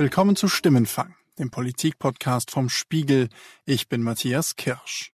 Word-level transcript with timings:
Willkommen 0.00 0.34
zu 0.34 0.48
Stimmenfang, 0.48 1.14
dem 1.38 1.50
Politikpodcast 1.50 2.50
vom 2.50 2.70
Spiegel. 2.70 3.28
Ich 3.66 3.90
bin 3.90 4.02
Matthias 4.02 4.56
Kirsch. 4.56 5.12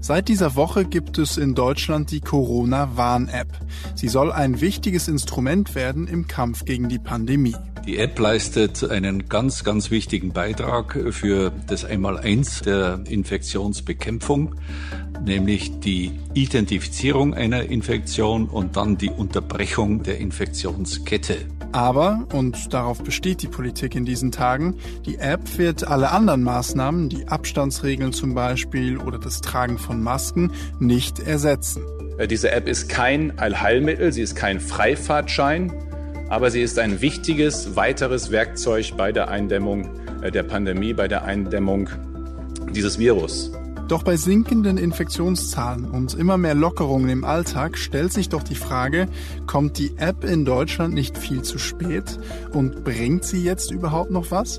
Seit 0.00 0.28
dieser 0.28 0.54
Woche 0.54 0.84
gibt 0.84 1.18
es 1.18 1.36
in 1.36 1.54
Deutschland 1.54 2.10
die 2.10 2.20
Corona-Warn-App. 2.20 3.48
Sie 3.94 4.08
soll 4.08 4.30
ein 4.30 4.60
wichtiges 4.60 5.08
Instrument 5.08 5.74
werden 5.74 6.06
im 6.06 6.26
Kampf 6.28 6.64
gegen 6.64 6.88
die 6.88 6.98
Pandemie. 6.98 7.56
Die 7.86 7.98
App 7.98 8.18
leistet 8.18 8.82
einen 8.88 9.28
ganz, 9.28 9.62
ganz 9.62 9.92
wichtigen 9.92 10.32
Beitrag 10.32 10.98
für 11.10 11.52
das 11.68 11.84
Einmaleins 11.84 12.62
der 12.62 13.00
Infektionsbekämpfung, 13.08 14.56
nämlich 15.24 15.78
die 15.80 16.10
Identifizierung 16.34 17.34
einer 17.34 17.62
Infektion 17.62 18.48
und 18.48 18.76
dann 18.76 18.98
die 18.98 19.10
Unterbrechung 19.10 20.02
der 20.02 20.18
Infektionskette. 20.18 21.36
Aber, 21.72 22.26
und 22.32 22.72
darauf 22.72 23.02
besteht 23.02 23.42
die 23.42 23.48
Politik 23.48 23.94
in 23.94 24.04
diesen 24.04 24.32
Tagen, 24.32 24.76
die 25.04 25.18
App 25.18 25.58
wird 25.58 25.86
alle 25.86 26.10
anderen 26.10 26.42
Maßnahmen, 26.42 27.08
die 27.08 27.28
Abstandsregeln 27.28 28.12
zum 28.12 28.34
Beispiel 28.34 28.96
oder 28.96 29.18
das 29.18 29.42
Tragen 29.42 29.78
von 29.78 29.95
Masken, 30.02 30.52
nicht 30.78 31.20
ersetzen. 31.20 31.82
Äh, 32.18 32.28
diese 32.28 32.50
App 32.50 32.68
ist 32.68 32.88
kein 32.88 33.38
Allheilmittel, 33.38 34.12
sie 34.12 34.22
ist 34.22 34.36
kein 34.36 34.60
Freifahrtschein, 34.60 35.72
aber 36.28 36.50
sie 36.50 36.62
ist 36.62 36.78
ein 36.78 37.00
wichtiges 37.00 37.76
weiteres 37.76 38.30
Werkzeug 38.30 38.92
bei 38.96 39.12
der 39.12 39.28
Eindämmung 39.28 39.88
äh, 40.22 40.30
der 40.30 40.42
Pandemie, 40.42 40.92
bei 40.92 41.08
der 41.08 41.24
Eindämmung 41.24 41.88
dieses 42.72 42.98
Virus. 42.98 43.52
Doch 43.88 44.02
bei 44.02 44.16
sinkenden 44.16 44.78
Infektionszahlen 44.78 45.84
und 45.84 46.14
immer 46.14 46.36
mehr 46.36 46.56
Lockerungen 46.56 47.08
im 47.08 47.24
Alltag 47.24 47.78
stellt 47.78 48.12
sich 48.12 48.28
doch 48.28 48.42
die 48.42 48.56
Frage, 48.56 49.06
kommt 49.46 49.78
die 49.78 49.96
App 49.96 50.24
in 50.24 50.44
Deutschland 50.44 50.92
nicht 50.92 51.16
viel 51.16 51.42
zu 51.42 51.58
spät 51.58 52.18
und 52.50 52.82
bringt 52.82 53.24
sie 53.24 53.44
jetzt 53.44 53.70
überhaupt 53.70 54.10
noch 54.10 54.32
was? 54.32 54.58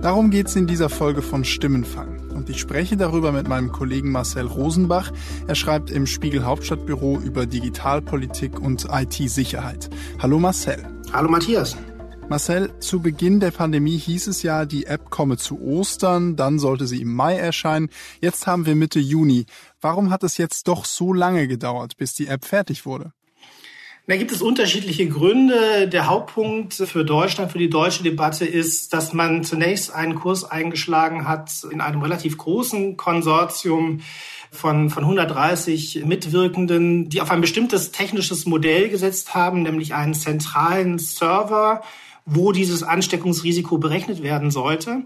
Darum 0.00 0.30
geht 0.30 0.46
es 0.46 0.54
in 0.54 0.68
dieser 0.68 0.90
Folge 0.90 1.22
von 1.22 1.44
Stimmenfang. 1.44 2.20
Und 2.32 2.48
ich 2.50 2.60
spreche 2.60 2.96
darüber 2.96 3.32
mit 3.32 3.48
meinem 3.48 3.72
Kollegen 3.72 4.12
Marcel 4.12 4.46
Rosenbach. 4.46 5.10
Er 5.48 5.56
schreibt 5.56 5.90
im 5.90 6.06
Spiegel 6.06 6.44
Hauptstadtbüro 6.44 7.18
über 7.18 7.46
Digitalpolitik 7.46 8.60
und 8.60 8.86
IT-Sicherheit. 8.92 9.90
Hallo 10.20 10.38
Marcel. 10.38 10.86
Hallo 11.12 11.28
Matthias. 11.28 11.76
Marcel, 12.30 12.78
zu 12.78 13.00
Beginn 13.00 13.40
der 13.40 13.52
Pandemie 13.52 13.96
hieß 13.96 14.26
es 14.26 14.42
ja, 14.42 14.66
die 14.66 14.84
App 14.84 15.08
komme 15.08 15.38
zu 15.38 15.62
Ostern, 15.62 16.36
dann 16.36 16.58
sollte 16.58 16.86
sie 16.86 17.00
im 17.00 17.14
Mai 17.14 17.36
erscheinen. 17.36 17.88
Jetzt 18.20 18.46
haben 18.46 18.66
wir 18.66 18.74
Mitte 18.74 19.00
Juni. 19.00 19.46
Warum 19.80 20.10
hat 20.10 20.22
es 20.24 20.36
jetzt 20.36 20.68
doch 20.68 20.84
so 20.84 21.14
lange 21.14 21.48
gedauert, 21.48 21.96
bis 21.96 22.12
die 22.12 22.26
App 22.26 22.44
fertig 22.44 22.84
wurde? 22.84 23.12
Da 24.08 24.16
gibt 24.16 24.30
es 24.30 24.42
unterschiedliche 24.42 25.08
Gründe. 25.08 25.88
Der 25.88 26.06
Hauptpunkt 26.06 26.74
für 26.74 27.04
Deutschland, 27.04 27.50
für 27.50 27.58
die 27.58 27.70
deutsche 27.70 28.02
Debatte 28.02 28.44
ist, 28.44 28.92
dass 28.92 29.14
man 29.14 29.42
zunächst 29.42 29.94
einen 29.94 30.14
Kurs 30.14 30.44
eingeschlagen 30.44 31.26
hat 31.26 31.50
in 31.70 31.80
einem 31.80 32.02
relativ 32.02 32.36
großen 32.36 32.98
Konsortium 32.98 34.00
von, 34.50 34.90
von 34.90 35.04
130 35.04 36.04
Mitwirkenden, 36.04 37.08
die 37.08 37.22
auf 37.22 37.30
ein 37.30 37.40
bestimmtes 37.40 37.90
technisches 37.90 38.44
Modell 38.44 38.90
gesetzt 38.90 39.34
haben, 39.34 39.62
nämlich 39.62 39.94
einen 39.94 40.14
zentralen 40.14 40.98
Server, 40.98 41.82
wo 42.28 42.52
dieses 42.52 42.82
Ansteckungsrisiko 42.82 43.78
berechnet 43.78 44.22
werden 44.22 44.50
sollte. 44.50 45.04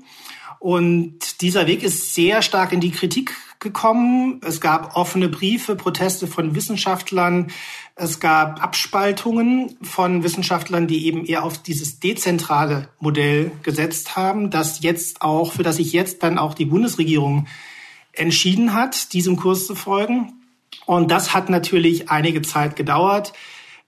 Und 0.58 1.40
dieser 1.40 1.66
Weg 1.66 1.82
ist 1.82 2.14
sehr 2.14 2.40
stark 2.42 2.72
in 2.72 2.80
die 2.80 2.92
Kritik 2.92 3.34
gekommen. 3.58 4.40
Es 4.44 4.60
gab 4.60 4.96
offene 4.96 5.28
Briefe, 5.28 5.76
Proteste 5.76 6.26
von 6.26 6.54
Wissenschaftlern. 6.54 7.50
Es 7.94 8.20
gab 8.20 8.62
Abspaltungen 8.62 9.76
von 9.82 10.22
Wissenschaftlern, 10.22 10.86
die 10.86 11.06
eben 11.06 11.24
eher 11.24 11.44
auf 11.44 11.58
dieses 11.58 12.00
dezentrale 12.00 12.88
Modell 13.00 13.52
gesetzt 13.62 14.16
haben, 14.16 14.50
das 14.50 14.82
jetzt 14.82 15.22
auch, 15.22 15.52
für 15.52 15.62
das 15.62 15.76
sich 15.76 15.92
jetzt 15.92 16.22
dann 16.22 16.38
auch 16.38 16.54
die 16.54 16.66
Bundesregierung 16.66 17.46
entschieden 18.12 18.74
hat, 18.74 19.12
diesem 19.12 19.36
Kurs 19.36 19.66
zu 19.66 19.74
folgen. 19.74 20.32
Und 20.86 21.10
das 21.10 21.34
hat 21.34 21.50
natürlich 21.50 22.10
einige 22.10 22.42
Zeit 22.42 22.76
gedauert. 22.76 23.32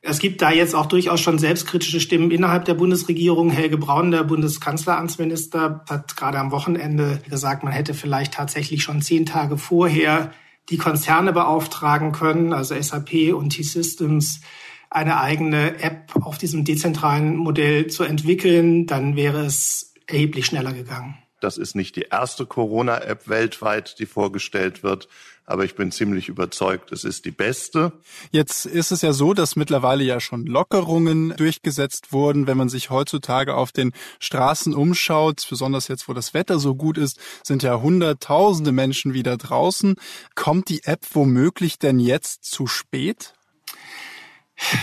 Es 0.06 0.18
gibt 0.18 0.42
da 0.42 0.50
jetzt 0.50 0.74
auch 0.74 0.84
durchaus 0.84 1.22
schon 1.22 1.38
selbstkritische 1.38 1.98
Stimmen 1.98 2.30
innerhalb 2.30 2.66
der 2.66 2.74
Bundesregierung. 2.74 3.48
Helge 3.48 3.78
Braun, 3.78 4.10
der 4.10 4.22
Bundeskanzleramtsminister, 4.22 5.82
hat 5.88 6.14
gerade 6.14 6.38
am 6.38 6.50
Wochenende 6.50 7.22
gesagt, 7.30 7.64
man 7.64 7.72
hätte 7.72 7.94
vielleicht 7.94 8.34
tatsächlich 8.34 8.82
schon 8.82 9.00
zehn 9.00 9.24
Tage 9.24 9.56
vorher 9.56 10.30
die 10.68 10.76
Konzerne 10.76 11.32
beauftragen 11.32 12.12
können, 12.12 12.52
also 12.52 12.78
SAP 12.78 13.32
und 13.32 13.50
T-Systems, 13.50 14.42
eine 14.90 15.20
eigene 15.20 15.82
App 15.82 16.12
auf 16.20 16.36
diesem 16.36 16.66
dezentralen 16.66 17.36
Modell 17.36 17.86
zu 17.86 18.04
entwickeln. 18.04 18.86
Dann 18.86 19.16
wäre 19.16 19.46
es 19.46 19.94
erheblich 20.06 20.44
schneller 20.44 20.74
gegangen. 20.74 21.16
Das 21.44 21.58
ist 21.58 21.76
nicht 21.76 21.94
die 21.96 22.06
erste 22.10 22.46
Corona-App 22.46 23.28
weltweit, 23.28 23.98
die 23.98 24.06
vorgestellt 24.06 24.82
wird. 24.82 25.08
Aber 25.44 25.66
ich 25.66 25.74
bin 25.74 25.92
ziemlich 25.92 26.30
überzeugt, 26.30 26.90
es 26.90 27.04
ist 27.04 27.26
die 27.26 27.30
beste. 27.30 27.92
Jetzt 28.30 28.64
ist 28.64 28.92
es 28.92 29.02
ja 29.02 29.12
so, 29.12 29.34
dass 29.34 29.54
mittlerweile 29.54 30.04
ja 30.04 30.20
schon 30.20 30.46
Lockerungen 30.46 31.34
durchgesetzt 31.36 32.14
wurden. 32.14 32.46
Wenn 32.46 32.56
man 32.56 32.70
sich 32.70 32.88
heutzutage 32.88 33.54
auf 33.54 33.72
den 33.72 33.92
Straßen 34.20 34.72
umschaut, 34.72 35.46
besonders 35.50 35.88
jetzt, 35.88 36.08
wo 36.08 36.14
das 36.14 36.32
Wetter 36.32 36.58
so 36.58 36.74
gut 36.74 36.96
ist, 36.96 37.20
sind 37.42 37.62
ja 37.62 37.78
hunderttausende 37.78 38.72
Menschen 38.72 39.12
wieder 39.12 39.36
draußen. 39.36 39.96
Kommt 40.34 40.70
die 40.70 40.84
App 40.84 41.00
womöglich 41.12 41.78
denn 41.78 42.00
jetzt 42.00 42.44
zu 42.44 42.66
spät? 42.66 43.34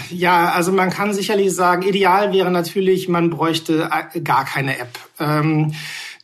Ja, 0.09 0.51
also 0.51 0.71
man 0.71 0.91
kann 0.91 1.13
sicherlich 1.13 1.55
sagen, 1.55 1.81
ideal 1.83 2.33
wäre 2.33 2.51
natürlich, 2.51 3.07
man 3.07 3.31
bräuchte 3.31 3.89
gar 4.23 4.45
keine 4.45 4.77
App. 4.77 4.99
Ähm, 5.19 5.73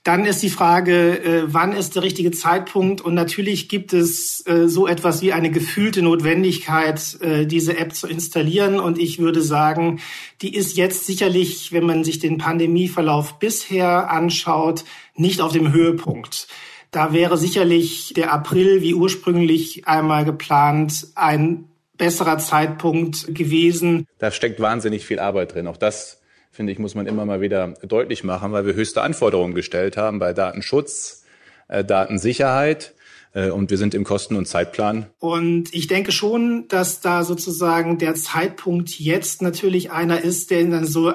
dann 0.07 0.25
ist 0.25 0.41
die 0.41 0.49
Frage, 0.49 1.21
äh, 1.21 1.43
wann 1.47 1.73
ist 1.73 1.95
der 1.95 2.03
richtige 2.03 2.31
Zeitpunkt? 2.31 3.01
Und 3.01 3.13
natürlich 3.13 3.67
gibt 3.67 3.91
es 3.91 4.41
äh, 4.47 4.69
so 4.69 4.87
etwas 4.87 5.21
wie 5.21 5.33
eine 5.33 5.51
gefühlte 5.51 6.01
Notwendigkeit, 6.01 7.17
äh, 7.19 7.45
diese 7.45 7.77
App 7.77 7.93
zu 7.93 8.07
installieren. 8.07 8.79
Und 8.79 8.99
ich 8.99 9.19
würde 9.19 9.41
sagen, 9.41 9.99
die 10.41 10.55
ist 10.55 10.77
jetzt 10.77 11.05
sicherlich, 11.05 11.73
wenn 11.73 11.85
man 11.85 12.05
sich 12.05 12.19
den 12.19 12.37
Pandemieverlauf 12.37 13.37
bisher 13.37 14.09
anschaut, 14.09 14.85
nicht 15.13 15.41
auf 15.41 15.51
dem 15.51 15.73
Höhepunkt. 15.73 16.47
Da 16.91 17.11
wäre 17.11 17.37
sicherlich 17.37 18.13
der 18.15 18.31
April, 18.31 18.81
wie 18.81 18.93
ursprünglich 18.93 19.89
einmal 19.89 20.23
geplant, 20.23 21.07
ein 21.15 21.65
besserer 21.97 22.37
Zeitpunkt 22.37 23.35
gewesen. 23.35 24.07
Da 24.19 24.31
steckt 24.31 24.61
wahnsinnig 24.61 25.05
viel 25.05 25.19
Arbeit 25.19 25.53
drin. 25.53 25.67
Auch 25.67 25.75
das 25.75 26.21
finde 26.57 26.73
ich, 26.73 26.79
muss 26.79 26.95
man 26.95 27.05
immer 27.05 27.23
mal 27.23 27.39
wieder 27.39 27.75
deutlich 27.83 28.23
machen, 28.23 28.51
weil 28.51 28.65
wir 28.65 28.73
höchste 28.73 29.03
Anforderungen 29.03 29.53
gestellt 29.53 29.95
haben 29.95 30.17
bei 30.17 30.33
Datenschutz, 30.33 31.23
äh, 31.67 31.85
Datensicherheit. 31.85 32.95
Äh, 33.33 33.51
und 33.51 33.69
wir 33.69 33.77
sind 33.77 33.93
im 33.93 34.03
Kosten- 34.03 34.35
und 34.35 34.47
Zeitplan. 34.47 35.05
Und 35.19 35.71
ich 35.71 35.85
denke 35.85 36.11
schon, 36.11 36.67
dass 36.67 36.99
da 36.99 37.23
sozusagen 37.23 37.99
der 37.99 38.15
Zeitpunkt 38.15 38.99
jetzt 38.99 39.43
natürlich 39.43 39.91
einer 39.91 40.21
ist, 40.21 40.49
der 40.49 40.61
in 40.61 40.73
eine 40.73 40.87
so 40.87 41.13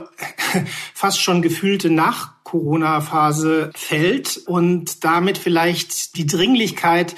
fast 0.94 1.20
schon 1.20 1.42
gefühlte 1.42 1.90
Nach-Corona-Phase 1.90 3.70
fällt 3.74 4.36
und 4.46 5.02
damit 5.02 5.38
vielleicht 5.38 6.16
die 6.16 6.26
Dringlichkeit 6.26 7.16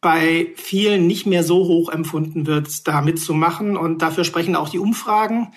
bei 0.00 0.48
vielen 0.56 1.06
nicht 1.06 1.26
mehr 1.26 1.44
so 1.44 1.68
hoch 1.68 1.90
empfunden 1.90 2.48
wird, 2.48 2.88
da 2.88 3.02
mitzumachen. 3.02 3.76
Und 3.76 4.02
dafür 4.02 4.24
sprechen 4.24 4.56
auch 4.56 4.68
die 4.68 4.80
Umfragen. 4.80 5.52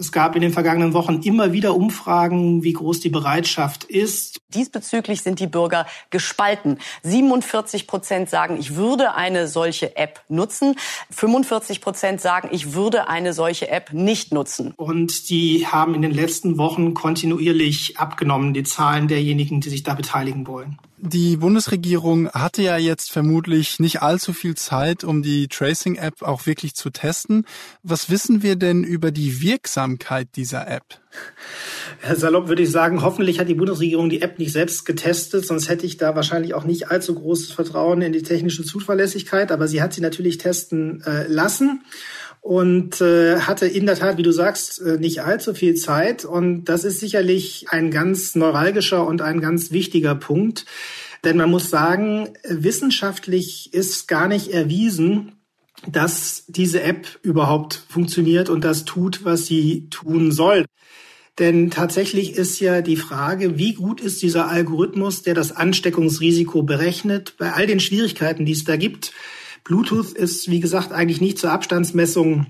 Es 0.00 0.12
gab 0.12 0.36
in 0.36 0.42
den 0.42 0.52
vergangenen 0.52 0.94
Wochen 0.94 1.22
immer 1.22 1.52
wieder 1.52 1.74
Umfragen, 1.74 2.62
wie 2.62 2.72
groß 2.72 3.00
die 3.00 3.08
Bereitschaft 3.08 3.82
ist. 3.82 4.40
Diesbezüglich 4.54 5.22
sind 5.22 5.40
die 5.40 5.48
Bürger 5.48 5.86
gespalten. 6.10 6.78
47 7.02 7.88
Prozent 7.88 8.30
sagen, 8.30 8.58
ich 8.60 8.76
würde 8.76 9.16
eine 9.16 9.48
solche 9.48 9.96
App 9.96 10.22
nutzen. 10.28 10.76
45 11.10 11.80
Prozent 11.80 12.20
sagen, 12.20 12.48
ich 12.52 12.74
würde 12.74 13.08
eine 13.08 13.32
solche 13.32 13.70
App 13.70 13.92
nicht 13.92 14.32
nutzen. 14.32 14.72
Und 14.76 15.30
die 15.30 15.66
haben 15.66 15.96
in 15.96 16.02
den 16.02 16.12
letzten 16.12 16.58
Wochen 16.58 16.94
kontinuierlich 16.94 17.98
abgenommen, 17.98 18.54
die 18.54 18.62
Zahlen 18.62 19.08
derjenigen, 19.08 19.60
die 19.60 19.68
sich 19.68 19.82
da 19.82 19.94
beteiligen 19.94 20.46
wollen. 20.46 20.78
Die 21.00 21.36
Bundesregierung 21.36 22.28
hatte 22.30 22.62
ja 22.62 22.76
jetzt 22.76 23.12
vermutlich 23.12 23.78
nicht 23.78 24.02
allzu 24.02 24.32
viel 24.32 24.56
Zeit, 24.56 25.04
um 25.04 25.22
die 25.22 25.46
Tracing-App 25.46 26.22
auch 26.22 26.46
wirklich 26.46 26.74
zu 26.74 26.90
testen. 26.90 27.46
Was 27.84 28.10
wissen 28.10 28.42
wir 28.42 28.56
denn 28.56 28.82
über 28.82 29.12
die 29.12 29.40
Wirksamkeit 29.40 30.28
dieser 30.34 30.66
App? 30.66 30.82
Herr 32.00 32.16
Salopp 32.16 32.48
würde 32.48 32.64
ich 32.64 32.70
sagen, 32.72 33.02
hoffentlich 33.02 33.38
hat 33.38 33.48
die 33.48 33.54
Bundesregierung 33.54 34.10
die 34.10 34.22
App 34.22 34.40
nicht 34.40 34.52
selbst 34.52 34.84
getestet, 34.86 35.46
sonst 35.46 35.68
hätte 35.68 35.86
ich 35.86 35.98
da 35.98 36.16
wahrscheinlich 36.16 36.54
auch 36.54 36.64
nicht 36.64 36.90
allzu 36.90 37.14
großes 37.14 37.52
Vertrauen 37.52 38.02
in 38.02 38.12
die 38.12 38.22
technische 38.22 38.64
Zuverlässigkeit. 38.64 39.52
Aber 39.52 39.68
sie 39.68 39.80
hat 39.80 39.94
sie 39.94 40.00
natürlich 40.00 40.38
testen 40.38 41.02
äh, 41.02 41.28
lassen 41.28 41.82
und 42.48 43.02
äh, 43.02 43.40
hatte 43.40 43.66
in 43.66 43.84
der 43.84 43.96
Tat, 43.96 44.16
wie 44.16 44.22
du 44.22 44.32
sagst, 44.32 44.80
äh, 44.80 44.96
nicht 44.96 45.20
allzu 45.20 45.52
viel 45.52 45.74
Zeit. 45.74 46.24
Und 46.24 46.64
das 46.64 46.84
ist 46.84 46.98
sicherlich 46.98 47.66
ein 47.68 47.90
ganz 47.90 48.34
neuralgischer 48.36 49.06
und 49.06 49.20
ein 49.20 49.42
ganz 49.42 49.70
wichtiger 49.70 50.14
Punkt. 50.14 50.64
Denn 51.24 51.36
man 51.36 51.50
muss 51.50 51.68
sagen, 51.68 52.30
wissenschaftlich 52.48 53.74
ist 53.74 54.08
gar 54.08 54.28
nicht 54.28 54.48
erwiesen, 54.50 55.32
dass 55.86 56.44
diese 56.48 56.80
App 56.80 57.18
überhaupt 57.20 57.82
funktioniert 57.86 58.48
und 58.48 58.64
das 58.64 58.86
tut, 58.86 59.26
was 59.26 59.44
sie 59.44 59.90
tun 59.90 60.32
soll. 60.32 60.64
Denn 61.38 61.70
tatsächlich 61.70 62.32
ist 62.32 62.60
ja 62.60 62.80
die 62.80 62.96
Frage, 62.96 63.58
wie 63.58 63.74
gut 63.74 64.00
ist 64.00 64.22
dieser 64.22 64.48
Algorithmus, 64.48 65.20
der 65.22 65.34
das 65.34 65.54
Ansteckungsrisiko 65.54 66.62
berechnet, 66.62 67.34
bei 67.36 67.52
all 67.52 67.66
den 67.66 67.78
Schwierigkeiten, 67.78 68.46
die 68.46 68.52
es 68.52 68.64
da 68.64 68.76
gibt. 68.76 69.12
Bluetooth 69.68 70.12
ist, 70.12 70.50
wie 70.50 70.60
gesagt, 70.60 70.92
eigentlich 70.92 71.20
nicht 71.20 71.38
zur 71.38 71.52
Abstandsmessung 71.52 72.46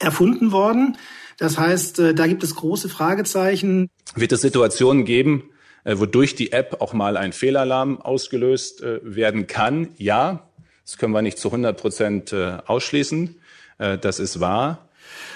erfunden 0.00 0.52
worden. 0.52 0.98
Das 1.38 1.56
heißt, 1.56 2.00
äh, 2.00 2.14
da 2.14 2.26
gibt 2.26 2.42
es 2.42 2.56
große 2.56 2.88
Fragezeichen. 2.88 3.88
Wird 4.16 4.32
es 4.32 4.40
Situationen 4.40 5.04
geben, 5.04 5.44
äh, 5.84 5.98
wodurch 5.98 6.34
die 6.34 6.52
App 6.52 6.80
auch 6.80 6.92
mal 6.92 7.16
ein 7.16 7.32
Fehlalarm 7.32 8.00
ausgelöst 8.00 8.82
äh, 8.82 8.98
werden 9.02 9.46
kann? 9.46 9.90
Ja, 9.96 10.48
das 10.84 10.98
können 10.98 11.12
wir 11.12 11.22
nicht 11.22 11.38
zu 11.38 11.48
100 11.48 11.80
Prozent 11.80 12.32
ausschließen. 12.32 13.36
Das 13.76 14.20
ist 14.20 14.40
wahr. 14.40 14.88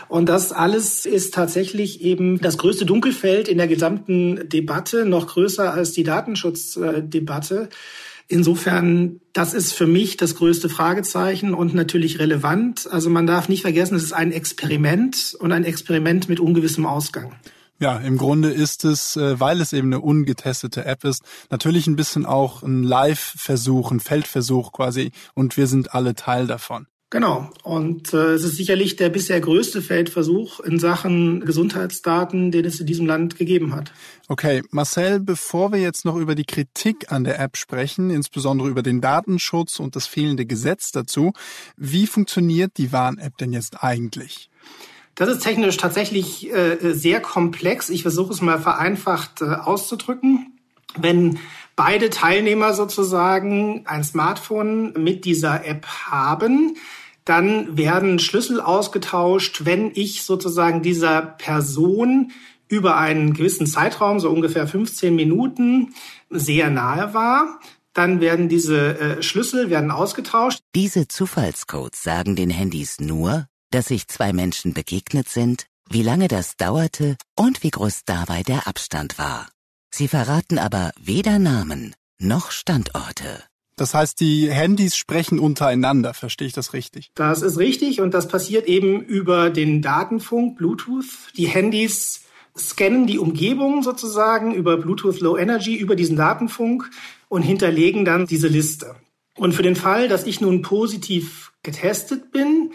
Und 0.09 0.31
das 0.31 0.51
alles 0.51 1.05
ist 1.05 1.35
tatsächlich 1.35 2.01
eben 2.01 2.41
das 2.41 2.57
größte 2.57 2.87
Dunkelfeld 2.87 3.49
in 3.49 3.59
der 3.59 3.69
gesamten 3.69 4.49
Debatte, 4.49 5.05
noch 5.05 5.27
größer 5.27 5.71
als 5.71 5.93
die 5.93 6.05
Datenschutzdebatte. 6.05 7.69
Insofern, 8.33 9.21
das 9.35 9.53
ist 9.53 9.75
für 9.75 9.87
mich 9.87 10.17
das 10.17 10.37
größte 10.37 10.71
Fragezeichen 10.71 11.53
und 11.53 11.75
natürlich 11.75 12.19
relevant. 12.19 12.89
Also 12.91 13.11
man 13.11 13.27
darf 13.27 13.51
nicht 13.51 13.61
vergessen, 13.61 13.95
es 13.95 14.05
ist 14.05 14.15
ein 14.15 14.33
Experiment 14.33 15.37
und 15.39 15.53
ein 15.53 15.65
Experiment 15.65 16.31
mit 16.31 16.41
ungewissem 16.41 16.87
Ausgang. 16.87 17.35
Ja, 17.79 17.99
im 17.99 18.17
Grunde 18.17 18.49
ist 18.49 18.87
es, 18.87 19.17
äh, 19.17 19.39
weil 19.39 19.61
es 19.61 19.75
eben 19.75 19.89
eine 19.89 20.01
ungetestete 20.01 20.87
App 20.87 21.05
ist, 21.05 21.23
natürlich 21.51 21.87
ein 21.87 21.97
bisschen 21.97 22.25
auch 22.25 22.63
ein 22.63 22.83
Live-Versuch, 22.83 23.91
ein 23.91 24.01
Feldversuch 24.01 24.73
quasi 24.73 25.11
und 25.35 25.59
wir 25.59 25.67
sind 25.67 25.95
alle 25.95 26.15
Teil 26.15 26.47
davon. 26.47 26.87
Genau. 27.13 27.51
Und 27.63 28.15
äh, 28.15 28.33
es 28.33 28.43
ist 28.43 28.57
sicherlich 28.57 28.97
der 28.97 29.11
bisher 29.11 29.39
größte 29.39 29.83
Feldversuch 29.83 30.61
in 30.61 30.79
Sachen 30.79 31.45
Gesundheitsdaten, 31.45 32.51
den 32.51 32.65
es 32.65 32.81
in 32.81 32.87
diesem 32.87 33.05
Land 33.05 33.37
gegeben 33.37 33.75
hat. 33.75 33.93
Okay, 34.29 34.63
Marcel, 34.71 35.21
bevor 35.21 35.73
wir 35.73 35.79
jetzt 35.79 36.07
noch 36.07 36.17
über 36.17 36.35
die 36.35 36.47
Kritik 36.47 37.13
an 37.13 37.25
der 37.25 37.39
App 37.39 37.59
sprechen, 37.59 38.09
insbesondere 38.09 38.71
über 38.71 38.83
den 38.83 39.03
Datenschutz 39.03 39.79
und 39.79 39.95
das 39.95 40.07
fehlende 40.07 40.47
Gesetz 40.47 40.91
dazu, 40.91 41.35
wie 41.77 42.07
funktioniert 42.07 42.79
die 42.79 42.93
Warn-App 42.93 43.37
denn 43.37 43.53
jetzt 43.53 43.85
eigentlich? 43.85 44.49
Das 45.15 45.29
ist 45.29 45.43
technisch 45.43 45.77
tatsächlich 45.77 46.51
äh, 46.51 46.95
sehr 46.95 47.21
komplex. 47.21 47.91
Ich 47.91 48.01
versuche 48.01 48.33
es 48.33 48.41
mal 48.41 48.59
vereinfacht 48.59 49.43
äh, 49.43 49.45
auszudrücken. 49.45 50.59
Wenn 50.97 51.39
beide 51.77 52.09
Teilnehmer 52.09 52.73
sozusagen 52.73 53.87
ein 53.87 54.03
Smartphone 54.03 54.95
mit 54.95 55.27
dieser 55.27 55.67
App 55.67 55.87
haben, 55.87 56.79
dann 57.25 57.77
werden 57.77 58.19
Schlüssel 58.19 58.61
ausgetauscht, 58.61 59.65
wenn 59.65 59.93
ich 59.95 60.23
sozusagen 60.25 60.83
dieser 60.83 61.23
Person 61.23 62.33
über 62.69 62.97
einen 62.97 63.35
gewissen 63.35 63.67
Zeitraum, 63.67 64.19
so 64.19 64.31
ungefähr 64.31 64.67
15 64.67 65.15
Minuten, 65.15 65.95
sehr 66.31 66.71
nahe 66.71 67.15
war. 67.15 67.61
Dann 67.93 68.21
werden 68.21 68.49
diese 68.49 68.99
äh, 68.99 69.23
Schlüssel 69.23 69.69
werden 69.69 69.91
ausgetauscht. 69.91 70.61
Diese 70.75 71.07
Zufallscodes 71.07 72.03
sagen 72.03 72.35
den 72.37 72.49
Handys 72.49 72.99
nur, 72.99 73.47
dass 73.71 73.87
sich 73.87 74.09
zwei 74.09 74.33
Menschen 74.33 74.73
begegnet 74.73 75.29
sind, 75.29 75.67
wie 75.91 76.03
lange 76.03 76.29
das 76.29 76.57
dauerte 76.57 77.17
und 77.37 77.63
wie 77.63 77.71
groß 77.71 78.03
dabei 78.07 78.43
der 78.43 78.67
Abstand 78.67 79.19
war. 79.19 79.49
Sie 79.95 80.09
verraten 80.09 80.59
aber 80.59 80.93
weder 80.99 81.39
Namen 81.39 81.95
noch 82.19 82.51
Standorte. 82.51 83.45
Das 83.77 83.95
heißt, 83.95 84.21
die 84.21 84.51
Handys 84.51 84.97
sprechen 84.97 85.39
untereinander, 85.39 86.15
verstehe 86.15 86.47
ich 86.47 86.53
das 86.53 86.73
richtig? 86.73 87.11
Das 87.15 87.43
ist 87.43 87.59
richtig 87.59 88.01
und 88.01 88.13
das 88.13 88.29
passiert 88.29 88.67
eben 88.67 89.01
über 89.01 89.51
den 89.51 89.81
Datenfunk, 89.81 90.59
Bluetooth. 90.59 91.07
Die 91.37 91.47
Handys 91.47 92.23
scannen 92.57 93.07
die 93.07 93.19
Umgebung 93.19 93.83
sozusagen 93.83 94.55
über 94.55 94.77
Bluetooth 94.77 95.21
Low 95.21 95.39
Energy, 95.39 95.75
über 95.77 95.97
diesen 95.97 96.17
Datenfunk 96.17 96.91
und 97.29 97.43
hinterlegen 97.43 98.05
dann 98.05 98.27
diese 98.27 98.49
Liste. 98.49 98.97
Und 99.37 99.55
für 99.55 99.63
den 99.63 99.77
Fall, 99.77 100.09
dass 100.09 100.27
ich 100.27 100.41
nun 100.41 100.61
positiv 100.61 101.53
getestet 101.63 102.31
bin, 102.33 102.73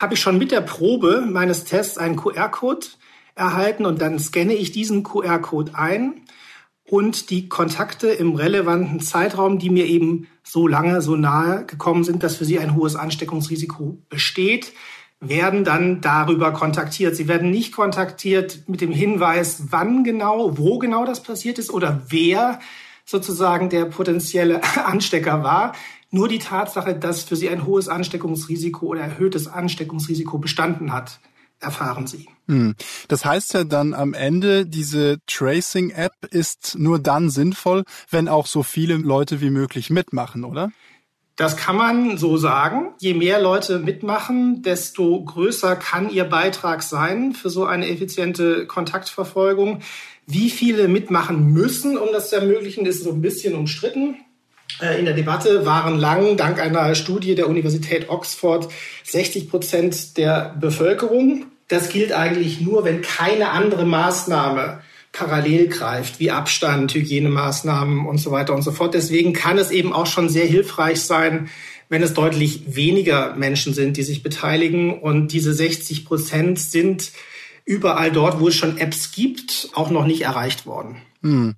habe 0.00 0.14
ich 0.14 0.20
schon 0.20 0.38
mit 0.38 0.50
der 0.50 0.62
Probe 0.62 1.24
meines 1.30 1.64
Tests 1.64 1.98
einen 1.98 2.16
QR-Code 2.16 2.88
erhalten 3.36 3.86
und 3.86 4.00
dann 4.02 4.18
scanne 4.18 4.54
ich 4.54 4.72
diesen 4.72 5.04
QR-Code 5.04 5.72
ein 5.74 6.22
und 6.84 7.30
die 7.30 7.48
Kontakte 7.48 8.08
im 8.08 8.34
relevanten 8.34 9.00
Zeitraum, 9.00 9.58
die 9.58 9.70
mir 9.70 9.86
eben 9.86 10.28
so 10.42 10.66
lange, 10.66 11.00
so 11.00 11.16
nahe 11.16 11.64
gekommen 11.64 12.04
sind, 12.04 12.22
dass 12.22 12.36
für 12.36 12.44
sie 12.44 12.58
ein 12.58 12.74
hohes 12.74 12.96
Ansteckungsrisiko 12.96 13.98
besteht, 14.08 14.72
werden 15.20 15.62
dann 15.62 16.00
darüber 16.00 16.52
kontaktiert. 16.52 17.14
Sie 17.14 17.28
werden 17.28 17.50
nicht 17.50 17.72
kontaktiert 17.72 18.64
mit 18.66 18.80
dem 18.80 18.92
Hinweis, 18.92 19.66
wann 19.70 20.02
genau, 20.02 20.58
wo 20.58 20.78
genau 20.78 21.04
das 21.04 21.22
passiert 21.22 21.58
ist 21.58 21.70
oder 21.70 22.02
wer 22.08 22.58
sozusagen 23.04 23.68
der 23.70 23.84
potenzielle 23.84 24.60
Anstecker 24.84 25.44
war. 25.44 25.72
Nur 26.10 26.28
die 26.28 26.40
Tatsache, 26.40 26.94
dass 26.94 27.22
für 27.22 27.36
sie 27.36 27.48
ein 27.48 27.64
hohes 27.64 27.88
Ansteckungsrisiko 27.88 28.86
oder 28.86 29.02
erhöhtes 29.02 29.46
Ansteckungsrisiko 29.46 30.38
bestanden 30.38 30.92
hat, 30.92 31.20
erfahren 31.62 32.06
sie. 32.06 32.28
Hm. 32.48 32.74
Das 33.08 33.24
heißt 33.24 33.54
ja 33.54 33.64
dann 33.64 33.94
am 33.94 34.14
Ende, 34.14 34.66
diese 34.66 35.18
Tracing-App 35.26 36.12
ist 36.30 36.76
nur 36.78 36.98
dann 36.98 37.30
sinnvoll, 37.30 37.84
wenn 38.10 38.28
auch 38.28 38.46
so 38.46 38.62
viele 38.62 38.96
Leute 38.96 39.40
wie 39.40 39.50
möglich 39.50 39.90
mitmachen, 39.90 40.44
oder? 40.44 40.70
Das 41.36 41.56
kann 41.56 41.76
man 41.76 42.18
so 42.18 42.36
sagen. 42.36 42.92
Je 43.00 43.14
mehr 43.14 43.40
Leute 43.40 43.78
mitmachen, 43.78 44.62
desto 44.62 45.24
größer 45.24 45.76
kann 45.76 46.10
ihr 46.10 46.24
Beitrag 46.24 46.82
sein 46.82 47.32
für 47.32 47.48
so 47.48 47.64
eine 47.64 47.88
effiziente 47.88 48.66
Kontaktverfolgung. 48.66 49.80
Wie 50.26 50.50
viele 50.50 50.88
mitmachen 50.88 51.46
müssen, 51.46 51.96
um 51.96 52.08
das 52.12 52.30
zu 52.30 52.36
ermöglichen, 52.36 52.86
ist 52.86 53.02
so 53.02 53.12
ein 53.12 53.22
bisschen 53.22 53.54
umstritten. 53.54 54.16
Äh, 54.80 54.98
in 54.98 55.04
der 55.04 55.14
Debatte 55.14 55.64
waren 55.64 55.98
lang, 55.98 56.36
dank 56.36 56.60
einer 56.60 56.94
Studie 56.94 57.34
der 57.34 57.48
Universität 57.48 58.08
Oxford, 58.08 58.68
60 59.04 59.48
Prozent 59.48 60.16
der 60.16 60.54
Bevölkerung 60.60 61.46
das 61.72 61.88
gilt 61.88 62.12
eigentlich 62.12 62.60
nur, 62.60 62.84
wenn 62.84 63.00
keine 63.00 63.48
andere 63.48 63.86
Maßnahme 63.86 64.82
parallel 65.10 65.68
greift, 65.68 66.20
wie 66.20 66.30
Abstand, 66.30 66.92
Hygienemaßnahmen 66.92 68.06
und 68.06 68.18
so 68.18 68.30
weiter 68.30 68.54
und 68.54 68.60
so 68.60 68.72
fort. 68.72 68.92
Deswegen 68.92 69.32
kann 69.32 69.56
es 69.56 69.70
eben 69.70 69.94
auch 69.94 70.06
schon 70.06 70.28
sehr 70.28 70.44
hilfreich 70.44 71.00
sein, 71.00 71.48
wenn 71.88 72.02
es 72.02 72.12
deutlich 72.12 72.76
weniger 72.76 73.34
Menschen 73.36 73.72
sind, 73.72 73.96
die 73.96 74.02
sich 74.02 74.22
beteiligen. 74.22 74.98
Und 74.98 75.28
diese 75.32 75.54
60 75.54 76.04
Prozent 76.04 76.58
sind 76.58 77.10
überall 77.64 78.12
dort, 78.12 78.40
wo 78.40 78.48
es 78.48 78.54
schon 78.54 78.78
Apps 78.78 79.12
gibt, 79.12 79.70
auch 79.74 79.90
noch 79.90 80.04
nicht 80.04 80.22
erreicht 80.22 80.66
worden. 80.66 81.02
Hm. 81.22 81.54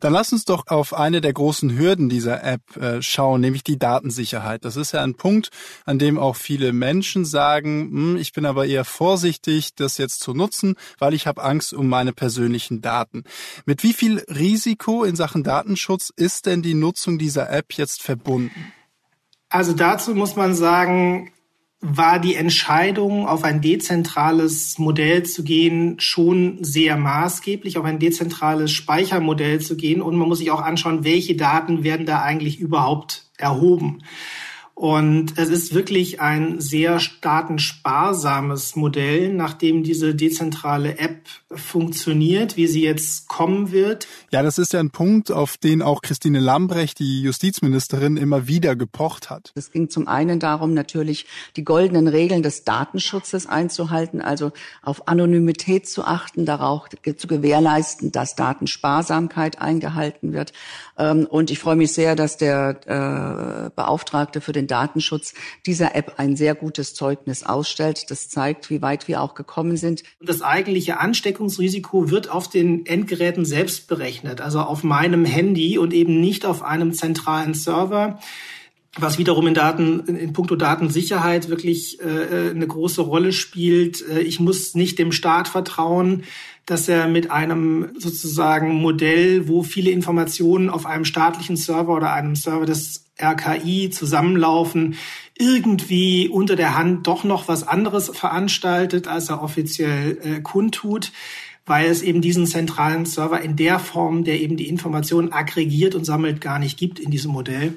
Dann 0.00 0.12
lass 0.12 0.32
uns 0.32 0.44
doch 0.44 0.66
auf 0.66 0.92
eine 0.92 1.22
der 1.22 1.32
großen 1.32 1.76
Hürden 1.76 2.10
dieser 2.10 2.44
App 2.44 2.76
äh, 2.76 3.00
schauen, 3.00 3.40
nämlich 3.40 3.64
die 3.64 3.78
Datensicherheit. 3.78 4.66
Das 4.66 4.76
ist 4.76 4.92
ja 4.92 5.02
ein 5.02 5.14
Punkt, 5.14 5.48
an 5.86 5.98
dem 5.98 6.18
auch 6.18 6.36
viele 6.36 6.74
Menschen 6.74 7.24
sagen, 7.24 7.90
hm, 7.90 8.16
ich 8.18 8.34
bin 8.34 8.44
aber 8.44 8.66
eher 8.66 8.84
vorsichtig, 8.84 9.74
das 9.74 9.96
jetzt 9.96 10.20
zu 10.20 10.34
nutzen, 10.34 10.76
weil 10.98 11.14
ich 11.14 11.26
habe 11.26 11.42
Angst 11.42 11.72
um 11.72 11.88
meine 11.88 12.12
persönlichen 12.12 12.82
Daten. 12.82 13.24
Mit 13.64 13.82
wie 13.82 13.94
viel 13.94 14.22
Risiko 14.28 15.02
in 15.04 15.16
Sachen 15.16 15.42
Datenschutz 15.42 16.12
ist 16.14 16.44
denn 16.44 16.60
die 16.60 16.74
Nutzung 16.74 17.16
dieser 17.18 17.50
App 17.50 17.72
jetzt 17.72 18.02
verbunden? 18.02 18.72
Also 19.48 19.72
dazu 19.72 20.14
muss 20.14 20.36
man 20.36 20.54
sagen, 20.54 21.32
war 21.80 22.18
die 22.18 22.34
Entscheidung, 22.34 23.26
auf 23.26 23.44
ein 23.44 23.60
dezentrales 23.60 24.78
Modell 24.78 25.24
zu 25.24 25.44
gehen, 25.44 26.00
schon 26.00 26.58
sehr 26.62 26.96
maßgeblich, 26.96 27.76
auf 27.76 27.84
ein 27.84 27.98
dezentrales 27.98 28.72
Speichermodell 28.72 29.60
zu 29.60 29.76
gehen. 29.76 30.00
Und 30.00 30.16
man 30.16 30.28
muss 30.28 30.38
sich 30.38 30.50
auch 30.50 30.62
anschauen, 30.62 31.04
welche 31.04 31.36
Daten 31.36 31.84
werden 31.84 32.06
da 32.06 32.22
eigentlich 32.22 32.58
überhaupt 32.58 33.26
erhoben. 33.36 34.02
Und 34.78 35.38
es 35.38 35.48
ist 35.48 35.72
wirklich 35.72 36.20
ein 36.20 36.60
sehr 36.60 37.00
datensparsames 37.22 38.76
Modell, 38.76 39.32
nachdem 39.32 39.82
diese 39.82 40.14
dezentrale 40.14 40.98
App 40.98 41.22
funktioniert, 41.50 42.58
wie 42.58 42.66
sie 42.66 42.84
jetzt 42.84 43.26
kommen 43.26 43.72
wird. 43.72 44.06
Ja, 44.32 44.42
das 44.42 44.58
ist 44.58 44.74
ja 44.74 44.80
ein 44.80 44.90
Punkt, 44.90 45.32
auf 45.32 45.56
den 45.56 45.80
auch 45.80 46.02
Christine 46.02 46.40
Lambrecht, 46.40 46.98
die 46.98 47.22
Justizministerin, 47.22 48.18
immer 48.18 48.48
wieder 48.48 48.76
gepocht 48.76 49.30
hat. 49.30 49.50
Es 49.54 49.70
ging 49.70 49.88
zum 49.88 50.08
einen 50.08 50.40
darum, 50.40 50.74
natürlich 50.74 51.24
die 51.56 51.64
goldenen 51.64 52.06
Regeln 52.06 52.42
des 52.42 52.64
Datenschutzes 52.64 53.46
einzuhalten, 53.46 54.20
also 54.20 54.52
auf 54.82 55.08
Anonymität 55.08 55.88
zu 55.88 56.04
achten, 56.04 56.44
darauf 56.44 56.90
zu 57.16 57.26
gewährleisten, 57.26 58.12
dass 58.12 58.34
Datensparsamkeit 58.34 59.58
eingehalten 59.58 60.34
wird. 60.34 60.52
Ähm, 60.98 61.26
und 61.30 61.50
ich 61.50 61.60
freue 61.60 61.76
mich 61.76 61.94
sehr, 61.94 62.14
dass 62.14 62.36
der 62.36 62.80
äh, 62.84 63.70
Beauftragte 63.74 64.42
für 64.42 64.52
den 64.52 64.65
den 64.66 64.68
Datenschutz 64.68 65.34
dieser 65.64 65.94
App 65.94 66.14
ein 66.16 66.36
sehr 66.36 66.54
gutes 66.54 66.94
Zeugnis 66.94 67.44
ausstellt. 67.44 68.10
Das 68.10 68.28
zeigt, 68.28 68.68
wie 68.70 68.82
weit 68.82 69.08
wir 69.08 69.22
auch 69.22 69.34
gekommen 69.34 69.76
sind. 69.76 70.02
Das 70.20 70.42
eigentliche 70.42 70.98
Ansteckungsrisiko 70.98 72.10
wird 72.10 72.30
auf 72.30 72.48
den 72.48 72.84
Endgeräten 72.86 73.44
selbst 73.44 73.88
berechnet, 73.88 74.40
also 74.40 74.60
auf 74.60 74.82
meinem 74.82 75.24
Handy 75.24 75.78
und 75.78 75.92
eben 75.92 76.20
nicht 76.20 76.44
auf 76.44 76.62
einem 76.62 76.92
zentralen 76.92 77.54
Server. 77.54 78.18
Was 78.98 79.18
wiederum 79.18 79.46
in 79.46 79.54
Daten, 79.54 80.00
in 80.06 80.32
puncto 80.32 80.56
Datensicherheit 80.56 81.48
wirklich 81.48 82.00
äh, 82.00 82.50
eine 82.50 82.66
große 82.66 83.02
Rolle 83.02 83.32
spielt. 83.32 84.06
Äh, 84.08 84.20
ich 84.20 84.40
muss 84.40 84.74
nicht 84.74 84.98
dem 84.98 85.12
Staat 85.12 85.48
vertrauen, 85.48 86.24
dass 86.64 86.88
er 86.88 87.06
mit 87.06 87.30
einem 87.30 87.90
sozusagen 87.98 88.74
Modell, 88.74 89.48
wo 89.48 89.62
viele 89.62 89.90
Informationen 89.90 90.68
auf 90.68 90.84
einem 90.84 91.04
staatlichen 91.04 91.56
Server 91.56 91.94
oder 91.94 92.12
einem 92.12 92.34
Server 92.34 92.66
des 92.66 93.04
RKI 93.22 93.90
zusammenlaufen, 93.90 94.96
irgendwie 95.38 96.28
unter 96.28 96.56
der 96.56 96.76
Hand 96.76 97.06
doch 97.06 97.24
noch 97.24 97.48
was 97.48 97.66
anderes 97.66 98.10
veranstaltet, 98.12 99.06
als 99.06 99.28
er 99.28 99.42
offiziell 99.42 100.18
äh, 100.22 100.40
kundtut, 100.40 101.12
weil 101.66 101.90
es 101.90 102.02
eben 102.02 102.20
diesen 102.20 102.46
zentralen 102.46 103.06
Server 103.06 103.40
in 103.40 103.56
der 103.56 103.78
Form, 103.78 104.24
der 104.24 104.40
eben 104.40 104.56
die 104.56 104.68
Informationen 104.68 105.32
aggregiert 105.32 105.94
und 105.94 106.04
sammelt, 106.04 106.40
gar 106.40 106.58
nicht 106.58 106.78
gibt 106.78 106.98
in 106.98 107.10
diesem 107.10 107.32
Modell. 107.32 107.74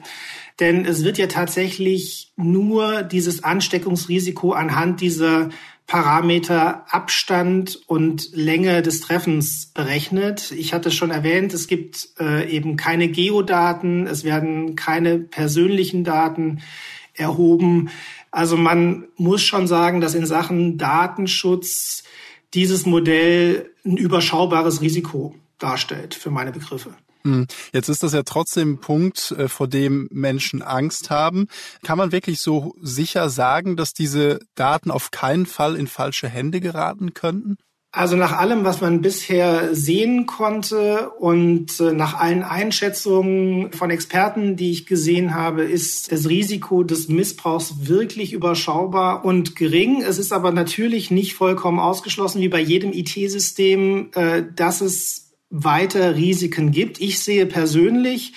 Denn 0.59 0.85
es 0.85 1.03
wird 1.03 1.17
ja 1.17 1.27
tatsächlich 1.27 2.33
nur 2.35 3.03
dieses 3.03 3.43
Ansteckungsrisiko 3.43 4.51
anhand 4.51 5.01
dieser 5.01 5.49
Parameter 5.87 6.85
Abstand 6.93 7.79
und 7.87 8.29
Länge 8.33 8.83
des 8.83 9.01
Treffens 9.01 9.71
berechnet. 9.73 10.51
Ich 10.51 10.71
hatte 10.73 10.91
schon 10.91 11.09
erwähnt, 11.09 11.51
es 11.53 11.67
gibt 11.67 12.09
äh, 12.19 12.47
eben 12.47 12.77
keine 12.77 13.07
Geodaten, 13.07 14.05
es 14.05 14.23
werden 14.23 14.75
keine 14.75 15.17
persönlichen 15.17 16.03
Daten 16.03 16.61
erhoben. 17.15 17.89
Also 18.29 18.55
man 18.55 19.07
muss 19.17 19.41
schon 19.41 19.65
sagen, 19.65 19.99
dass 19.99 20.13
in 20.13 20.27
Sachen 20.27 20.77
Datenschutz 20.77 22.03
dieses 22.53 22.85
Modell 22.85 23.71
ein 23.83 23.97
überschaubares 23.97 24.81
Risiko 24.81 25.33
darstellt 25.57 26.13
für 26.13 26.29
meine 26.29 26.51
Begriffe. 26.51 26.93
Hm. 27.29 27.47
Jetzt 27.73 27.89
ist 27.89 28.03
das 28.03 28.13
ja 28.13 28.23
trotzdem 28.23 28.73
ein 28.73 28.79
Punkt, 28.79 29.31
äh, 29.37 29.47
vor 29.47 29.67
dem 29.67 30.07
Menschen 30.11 30.61
Angst 30.61 31.09
haben. 31.09 31.47
Kann 31.83 31.97
man 31.97 32.11
wirklich 32.11 32.39
so 32.41 32.73
sicher 32.81 33.29
sagen, 33.29 33.75
dass 33.75 33.93
diese 33.93 34.39
Daten 34.55 34.91
auf 34.91 35.11
keinen 35.11 35.45
Fall 35.45 35.75
in 35.75 35.87
falsche 35.87 36.27
Hände 36.27 36.59
geraten 36.59 37.13
könnten? 37.13 37.57
Also 37.91 38.15
nach 38.15 38.37
allem, 38.37 38.65
was 38.65 38.81
man 38.81 39.01
bisher 39.01 39.73
sehen 39.73 40.27
konnte 40.27 41.09
und 41.09 41.79
äh, 41.79 41.91
nach 41.91 42.19
allen 42.19 42.43
Einschätzungen 42.43 43.71
von 43.71 43.89
Experten, 43.89 44.55
die 44.55 44.69
ich 44.69 44.85
gesehen 44.85 45.33
habe, 45.33 45.63
ist 45.63 46.11
das 46.11 46.29
Risiko 46.29 46.83
des 46.83 47.09
Missbrauchs 47.09 47.87
wirklich 47.87 48.31
überschaubar 48.33 49.25
und 49.25 49.55
gering. 49.55 50.03
Es 50.03 50.19
ist 50.19 50.31
aber 50.31 50.51
natürlich 50.51 51.09
nicht 51.09 51.33
vollkommen 51.33 51.79
ausgeschlossen, 51.79 52.41
wie 52.41 52.49
bei 52.49 52.59
jedem 52.59 52.93
IT-System, 52.93 54.11
äh, 54.13 54.43
dass 54.55 54.81
es 54.81 55.28
weiter 55.49 56.15
Risiken 56.15 56.71
gibt. 56.71 57.01
Ich 57.01 57.19
sehe 57.19 57.45
persönlich 57.45 58.33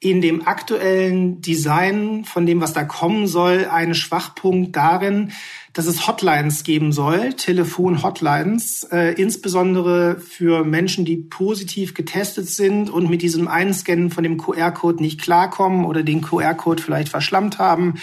in 0.00 0.20
dem 0.20 0.46
aktuellen 0.46 1.40
Design 1.40 2.24
von 2.24 2.46
dem, 2.46 2.60
was 2.60 2.72
da 2.72 2.84
kommen 2.84 3.26
soll, 3.26 3.66
einen 3.66 3.94
Schwachpunkt 3.94 4.76
darin, 4.76 5.32
dass 5.72 5.86
es 5.86 6.06
Hotlines 6.06 6.62
geben 6.62 6.92
soll, 6.92 7.32
Telefon-Hotlines, 7.32 8.84
äh, 8.92 9.14
insbesondere 9.20 10.20
für 10.20 10.64
Menschen, 10.64 11.04
die 11.04 11.16
positiv 11.16 11.94
getestet 11.94 12.48
sind 12.48 12.90
und 12.90 13.10
mit 13.10 13.22
diesem 13.22 13.48
Einscannen 13.48 14.10
von 14.10 14.22
dem 14.22 14.38
QR-Code 14.38 15.02
nicht 15.02 15.20
klarkommen 15.20 15.84
oder 15.84 16.04
den 16.04 16.22
QR-Code 16.22 16.82
vielleicht 16.82 17.08
verschlammt 17.08 17.58
haben 17.58 17.94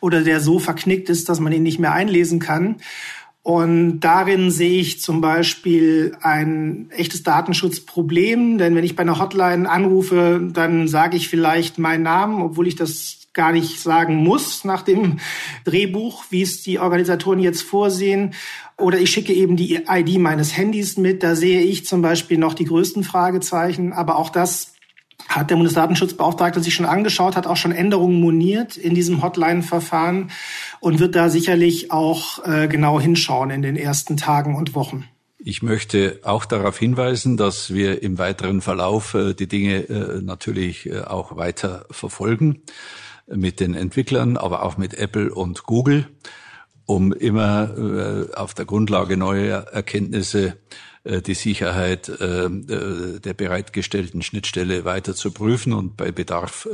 oder 0.00 0.22
der 0.22 0.40
so 0.40 0.60
verknickt 0.60 1.08
ist, 1.10 1.28
dass 1.28 1.40
man 1.40 1.52
ihn 1.52 1.62
nicht 1.64 1.78
mehr 1.80 1.92
einlesen 1.92 2.38
kann. 2.38 2.76
Und 3.42 4.00
darin 4.00 4.52
sehe 4.52 4.80
ich 4.80 5.00
zum 5.00 5.20
Beispiel 5.20 6.16
ein 6.20 6.88
echtes 6.90 7.24
Datenschutzproblem, 7.24 8.58
denn 8.58 8.76
wenn 8.76 8.84
ich 8.84 8.94
bei 8.94 9.02
einer 9.02 9.18
Hotline 9.18 9.68
anrufe, 9.68 10.48
dann 10.52 10.86
sage 10.86 11.16
ich 11.16 11.28
vielleicht 11.28 11.76
meinen 11.78 12.04
Namen, 12.04 12.40
obwohl 12.40 12.68
ich 12.68 12.76
das 12.76 13.18
gar 13.32 13.50
nicht 13.52 13.80
sagen 13.80 14.16
muss 14.16 14.64
nach 14.64 14.82
dem 14.82 15.18
Drehbuch, 15.64 16.24
wie 16.30 16.42
es 16.42 16.62
die 16.62 16.78
Organisatoren 16.78 17.40
jetzt 17.40 17.62
vorsehen. 17.62 18.34
Oder 18.76 18.98
ich 18.98 19.10
schicke 19.10 19.32
eben 19.32 19.56
die 19.56 19.80
ID 19.88 20.18
meines 20.18 20.56
Handys 20.56 20.96
mit. 20.96 21.22
Da 21.22 21.34
sehe 21.34 21.62
ich 21.62 21.86
zum 21.86 22.02
Beispiel 22.02 22.38
noch 22.38 22.54
die 22.54 22.66
größten 22.66 23.04
Fragezeichen. 23.04 23.92
Aber 23.92 24.16
auch 24.16 24.28
das 24.28 24.71
hat 25.28 25.50
der 25.50 25.56
Bundesdatenschutzbeauftragte 25.56 26.60
sich 26.60 26.74
schon 26.74 26.86
angeschaut, 26.86 27.36
hat 27.36 27.46
auch 27.46 27.56
schon 27.56 27.72
Änderungen 27.72 28.20
moniert 28.20 28.76
in 28.76 28.94
diesem 28.94 29.22
Hotline-Verfahren 29.22 30.30
und 30.80 30.98
wird 30.98 31.14
da 31.14 31.28
sicherlich 31.28 31.90
auch 31.90 32.44
äh, 32.46 32.68
genau 32.68 33.00
hinschauen 33.00 33.50
in 33.50 33.62
den 33.62 33.76
ersten 33.76 34.16
Tagen 34.16 34.56
und 34.56 34.74
Wochen. 34.74 35.04
Ich 35.44 35.62
möchte 35.62 36.20
auch 36.22 36.44
darauf 36.44 36.78
hinweisen, 36.78 37.36
dass 37.36 37.74
wir 37.74 38.02
im 38.02 38.18
weiteren 38.18 38.60
Verlauf 38.60 39.14
äh, 39.14 39.34
die 39.34 39.48
Dinge 39.48 39.88
äh, 39.88 40.22
natürlich 40.22 40.86
äh, 40.86 41.00
auch 41.00 41.36
weiter 41.36 41.86
verfolgen 41.90 42.62
mit 43.26 43.60
den 43.60 43.74
Entwicklern, 43.74 44.36
aber 44.36 44.62
auch 44.62 44.76
mit 44.76 44.94
Apple 44.94 45.34
und 45.34 45.64
Google, 45.64 46.06
um 46.86 47.12
immer 47.12 47.76
äh, 47.76 48.34
auf 48.34 48.54
der 48.54 48.66
Grundlage 48.66 49.16
neuer 49.16 49.62
Erkenntnisse 49.72 50.58
die 51.04 51.34
Sicherheit 51.34 52.08
äh, 52.08 52.44
äh, 52.44 53.18
der 53.20 53.34
bereitgestellten 53.34 54.22
Schnittstelle 54.22 54.84
weiter 54.84 55.14
zu 55.14 55.32
prüfen 55.32 55.72
und 55.72 55.96
bei 55.96 56.12
Bedarf 56.12 56.68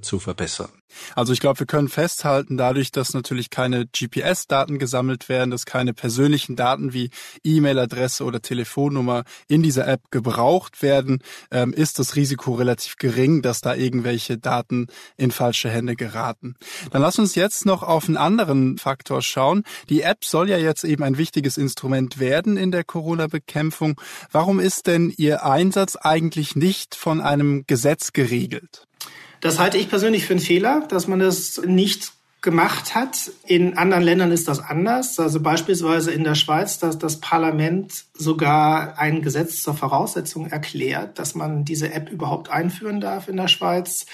zu 0.00 0.18
verbessern. 0.18 0.70
Also 1.14 1.32
ich 1.32 1.40
glaube, 1.40 1.60
wir 1.60 1.66
können 1.66 1.88
festhalten, 1.88 2.56
dadurch, 2.56 2.90
dass 2.90 3.14
natürlich 3.14 3.50
keine 3.50 3.86
GPS-Daten 3.86 4.78
gesammelt 4.78 5.28
werden, 5.28 5.50
dass 5.50 5.66
keine 5.66 5.94
persönlichen 5.94 6.56
Daten 6.56 6.92
wie 6.92 7.10
E-Mail-Adresse 7.44 8.24
oder 8.24 8.42
Telefonnummer 8.42 9.24
in 9.48 9.62
dieser 9.62 9.86
App 9.88 10.10
gebraucht 10.10 10.82
werden, 10.82 11.22
ähm, 11.50 11.72
ist 11.72 11.98
das 11.98 12.16
Risiko 12.16 12.54
relativ 12.54 12.96
gering, 12.96 13.42
dass 13.42 13.60
da 13.60 13.74
irgendwelche 13.74 14.38
Daten 14.38 14.88
in 15.16 15.30
falsche 15.30 15.70
Hände 15.70 15.96
geraten. 15.96 16.54
Dann 16.90 17.02
lass 17.02 17.18
uns 17.18 17.34
jetzt 17.34 17.66
noch 17.66 17.82
auf 17.82 18.08
einen 18.08 18.16
anderen 18.16 18.78
Faktor 18.78 19.22
schauen. 19.22 19.64
Die 19.88 20.02
App 20.02 20.24
soll 20.24 20.50
ja 20.50 20.58
jetzt 20.58 20.84
eben 20.84 21.02
ein 21.02 21.18
wichtiges 21.18 21.56
Instrument 21.56 22.18
werden 22.18 22.56
in 22.56 22.70
der 22.70 22.84
Corona-Bekämpfung. 22.84 23.51
Warum 24.30 24.60
ist 24.60 24.86
denn 24.86 25.12
Ihr 25.16 25.44
Einsatz 25.44 25.96
eigentlich 25.96 26.56
nicht 26.56 26.94
von 26.94 27.20
einem 27.20 27.64
Gesetz 27.66 28.12
geregelt? 28.12 28.86
Das 29.40 29.58
halte 29.58 29.78
ich 29.78 29.88
persönlich 29.88 30.24
für 30.24 30.34
einen 30.34 30.40
Fehler, 30.40 30.86
dass 30.88 31.08
man 31.08 31.18
das 31.18 31.60
nicht 31.64 32.12
gemacht 32.42 32.96
hat. 32.96 33.30
In 33.46 33.78
anderen 33.78 34.02
Ländern 34.02 34.32
ist 34.32 34.48
das 34.48 34.58
anders. 34.58 35.18
Also 35.18 35.40
beispielsweise 35.40 36.10
in 36.10 36.24
der 36.24 36.34
Schweiz, 36.34 36.78
dass 36.78 36.98
das 36.98 37.20
Parlament 37.20 38.04
sogar 38.14 38.98
ein 38.98 39.22
Gesetz 39.22 39.62
zur 39.62 39.74
Voraussetzung 39.74 40.46
erklärt, 40.48 41.18
dass 41.20 41.36
man 41.36 41.64
diese 41.64 41.92
App 41.92 42.10
überhaupt 42.10 42.50
einführen 42.50 43.00
darf 43.00 43.28
in 43.28 43.36
der 43.36 43.48
Schweiz. 43.48 44.06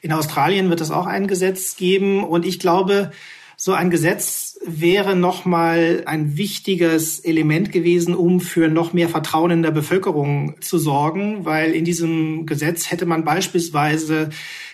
In 0.00 0.12
Australien 0.12 0.70
wird 0.70 0.80
es 0.80 0.92
auch 0.92 1.06
ein 1.06 1.26
Gesetz 1.26 1.76
geben. 1.76 2.22
Und 2.22 2.46
ich 2.46 2.60
glaube, 2.60 3.10
so 3.56 3.72
ein 3.72 3.90
Gesetz 3.90 4.45
wäre 4.64 5.16
nochmal 5.16 6.02
ein 6.06 6.36
wichtiges 6.36 7.20
Element 7.20 7.72
gewesen, 7.72 8.14
um 8.14 8.40
für 8.40 8.68
noch 8.68 8.92
mehr 8.92 9.08
Vertrauen 9.08 9.50
in 9.50 9.62
der 9.62 9.70
Bevölkerung 9.70 10.56
zu 10.60 10.78
sorgen, 10.78 11.44
weil 11.44 11.72
in 11.72 11.84
diesem 11.84 12.46
Gesetz 12.46 12.90
hätte 12.90 13.06
man 13.06 13.24
beispielsweise 13.24 14.30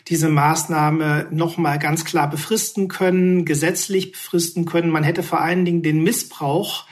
diese 0.09 0.29
Maßnahme 0.29 1.29
nochmal 1.31 1.79
ganz 1.79 2.05
klar 2.05 2.29
befristen 2.29 2.89
können, 2.89 3.45
gesetzlich 3.45 4.13
befristen 4.13 4.65
können. 4.65 4.91
Man 4.91 5.05
hätte 5.05 5.23
vor 5.23 5.41
allen 5.41 5.65
Dingen 5.65 5.83
den 5.83 6.03
Missbrauch 6.03 6.87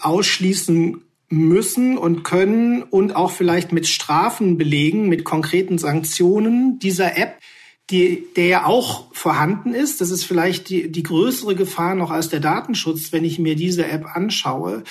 ausschließen 0.00 1.02
müssen 1.28 1.98
und 1.98 2.22
können 2.22 2.82
und 2.82 3.16
auch 3.16 3.30
vielleicht 3.30 3.72
mit 3.72 3.86
Strafen 3.86 4.58
belegen, 4.58 5.08
mit 5.08 5.24
konkreten 5.24 5.78
Sanktionen 5.78 6.78
dieser 6.78 7.16
App 7.16 7.38
die, 7.90 8.26
der 8.36 8.46
ja 8.46 8.66
auch 8.66 9.12
vorhanden 9.12 9.74
ist. 9.74 10.00
Das 10.00 10.10
ist 10.10 10.24
vielleicht 10.24 10.68
die, 10.70 10.90
die 10.90 11.02
größere 11.02 11.54
Gefahr 11.54 11.94
noch 11.94 12.10
als 12.10 12.28
der 12.28 12.40
Datenschutz, 12.40 13.12
wenn 13.12 13.24
ich 13.24 13.38
mir 13.38 13.56
diese 13.56 13.86
App 13.86 14.06
anschaue, 14.16 14.84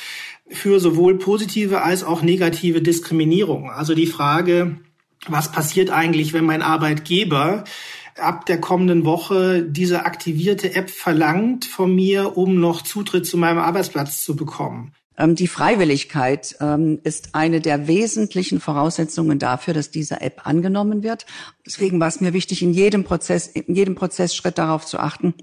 für 0.48 0.80
sowohl 0.80 1.18
positive 1.18 1.82
als 1.82 2.04
auch 2.04 2.22
negative 2.22 2.82
Diskriminierung. 2.82 3.72
Also 3.72 3.96
die 3.96 4.06
Frage, 4.06 4.78
was 5.28 5.52
passiert 5.52 5.90
eigentlich, 5.90 6.34
wenn 6.34 6.46
mein 6.46 6.62
Arbeitgeber 6.62 7.64
ab 8.18 8.46
der 8.46 8.62
kommenden 8.62 9.06
Woche 9.06 9.64
diese 9.64 10.06
aktivierte 10.06 10.76
App 10.76 10.92
verlangt 10.92 11.66
von 11.66 11.96
mir, 11.96 12.38
um 12.38 12.60
noch 12.60 12.84
Zutritt 12.84 13.26
zu 13.26 13.38
meinem 13.38 13.58
Arbeitsplatz 13.58 14.24
zu 14.24 14.36
bekommen. 14.36 14.94
Ähm, 15.18 15.36
die 15.36 15.48
Freiwilligkeit 15.48 16.56
ähm, 16.60 17.00
ist 17.04 17.36
eine 17.36 17.62
der 17.62 17.88
wesentlichen 17.88 18.60
Voraussetzungen 18.60 19.40
dafür, 19.40 19.74
dass 19.74 19.92
diese 19.92 20.22
App 20.22 20.46
angenommen 20.46 21.04
wird. 21.04 21.26
Deswegen 21.66 22.00
war 22.00 22.08
es 22.08 22.22
mir 22.22 22.34
wichtig, 22.34 22.62
in 22.62 22.74
jedem 22.74 23.04
Prozess, 23.04 23.48
in 23.48 23.76
jedem 23.76 23.96
Prozessschritt 23.96 24.58
darauf 24.58 24.86
zu 24.86 25.00
achten, 25.00 25.34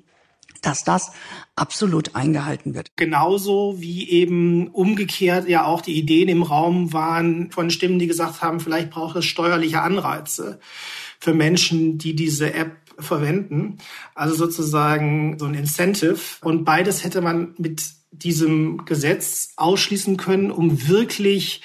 dass 0.62 0.84
das 0.84 1.12
absolut 1.56 2.14
eingehalten 2.14 2.74
wird. 2.74 2.90
Genauso 2.96 3.76
wie 3.78 4.08
eben 4.10 4.68
umgekehrt 4.68 5.48
ja 5.48 5.64
auch 5.64 5.80
die 5.80 5.98
Ideen 5.98 6.28
im 6.28 6.42
Raum 6.42 6.92
waren 6.92 7.50
von 7.50 7.70
Stimmen, 7.70 7.98
die 7.98 8.06
gesagt 8.06 8.42
haben, 8.42 8.60
vielleicht 8.60 8.90
braucht 8.90 9.16
es 9.16 9.24
steuerliche 9.24 9.80
Anreize 9.80 10.60
für 11.18 11.34
Menschen, 11.34 11.98
die 11.98 12.14
diese 12.14 12.52
App 12.52 12.76
verwenden. 12.98 13.78
Also 14.14 14.34
sozusagen 14.34 15.38
so 15.38 15.46
ein 15.46 15.54
Incentive. 15.54 16.18
Und 16.42 16.64
beides 16.64 17.04
hätte 17.04 17.22
man 17.22 17.54
mit 17.56 17.82
diesem 18.12 18.84
Gesetz 18.84 19.52
ausschließen 19.56 20.16
können, 20.16 20.50
um 20.50 20.88
wirklich 20.88 21.62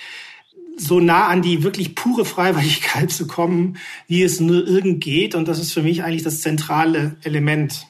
so 0.77 0.99
nah 0.99 1.27
an 1.27 1.41
die 1.41 1.63
wirklich 1.63 1.95
pure 1.95 2.25
Freiwilligkeit 2.25 3.11
zu 3.11 3.27
kommen, 3.27 3.77
wie 4.07 4.23
es 4.23 4.39
nur 4.39 4.67
irgend 4.67 5.03
geht. 5.03 5.35
Und 5.35 5.47
das 5.47 5.59
ist 5.59 5.73
für 5.73 5.83
mich 5.83 6.03
eigentlich 6.03 6.23
das 6.23 6.41
zentrale 6.41 7.17
Element. 7.23 7.87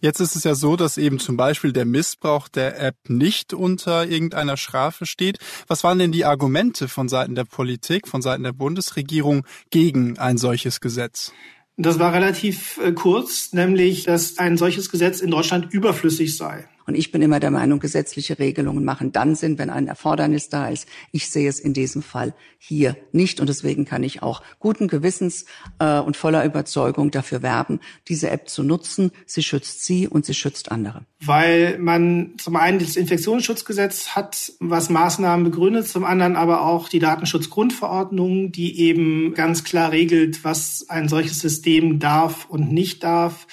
Jetzt 0.00 0.20
ist 0.20 0.36
es 0.36 0.44
ja 0.44 0.54
so, 0.54 0.76
dass 0.76 0.96
eben 0.96 1.18
zum 1.18 1.36
Beispiel 1.36 1.72
der 1.72 1.84
Missbrauch 1.84 2.48
der 2.48 2.80
App 2.80 2.96
nicht 3.08 3.52
unter 3.52 4.06
irgendeiner 4.06 4.56
Strafe 4.56 5.06
steht. 5.06 5.38
Was 5.66 5.84
waren 5.84 5.98
denn 5.98 6.12
die 6.12 6.24
Argumente 6.24 6.88
von 6.88 7.08
Seiten 7.08 7.34
der 7.34 7.44
Politik, 7.44 8.08
von 8.08 8.22
Seiten 8.22 8.42
der 8.42 8.52
Bundesregierung 8.52 9.46
gegen 9.70 10.18
ein 10.18 10.38
solches 10.38 10.80
Gesetz? 10.80 11.32
Das 11.76 11.98
war 11.98 12.14
relativ 12.14 12.78
äh, 12.82 12.92
kurz, 12.92 13.52
nämlich, 13.52 14.04
dass 14.04 14.38
ein 14.38 14.56
solches 14.56 14.90
Gesetz 14.90 15.20
in 15.20 15.30
Deutschland 15.30 15.72
überflüssig 15.72 16.36
sei. 16.36 16.66
Und 16.86 16.94
ich 16.94 17.10
bin 17.10 17.20
immer 17.20 17.40
der 17.40 17.50
Meinung, 17.50 17.80
gesetzliche 17.80 18.38
Regelungen 18.38 18.84
machen 18.84 19.12
dann 19.12 19.34
Sinn, 19.34 19.58
wenn 19.58 19.70
ein 19.70 19.88
Erfordernis 19.88 20.48
da 20.48 20.68
ist. 20.68 20.86
Ich 21.10 21.30
sehe 21.30 21.48
es 21.48 21.58
in 21.58 21.72
diesem 21.72 22.00
Fall 22.02 22.32
hier 22.58 22.96
nicht. 23.12 23.40
Und 23.40 23.48
deswegen 23.48 23.84
kann 23.84 24.04
ich 24.04 24.22
auch 24.22 24.42
guten 24.60 24.86
Gewissens 24.86 25.46
äh, 25.80 25.98
und 25.98 26.16
voller 26.16 26.44
Überzeugung 26.44 27.10
dafür 27.10 27.42
werben, 27.42 27.80
diese 28.08 28.30
App 28.30 28.48
zu 28.48 28.62
nutzen. 28.62 29.10
Sie 29.26 29.42
schützt 29.42 29.84
Sie 29.84 30.06
und 30.06 30.24
sie 30.24 30.34
schützt 30.34 30.70
andere. 30.70 31.04
Weil 31.24 31.78
man 31.78 32.34
zum 32.38 32.56
einen 32.56 32.78
das 32.78 32.96
Infektionsschutzgesetz 32.96 34.08
hat, 34.08 34.52
was 34.60 34.88
Maßnahmen 34.88 35.44
begründet, 35.44 35.88
zum 35.88 36.04
anderen 36.04 36.36
aber 36.36 36.62
auch 36.62 36.88
die 36.88 37.00
Datenschutzgrundverordnung, 37.00 38.52
die 38.52 38.80
eben 38.80 39.34
ganz 39.34 39.64
klar 39.64 39.90
regelt, 39.90 40.44
was 40.44 40.86
ein 40.88 41.08
solches 41.08 41.40
System 41.40 41.98
darf 41.98 42.46
und 42.46 42.72
nicht 42.72 43.02
darf 43.02 43.46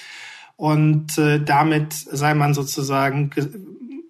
und 0.55 1.17
äh, 1.17 1.43
damit 1.43 1.93
sei 1.93 2.33
man 2.33 2.53
sozusagen 2.53 3.31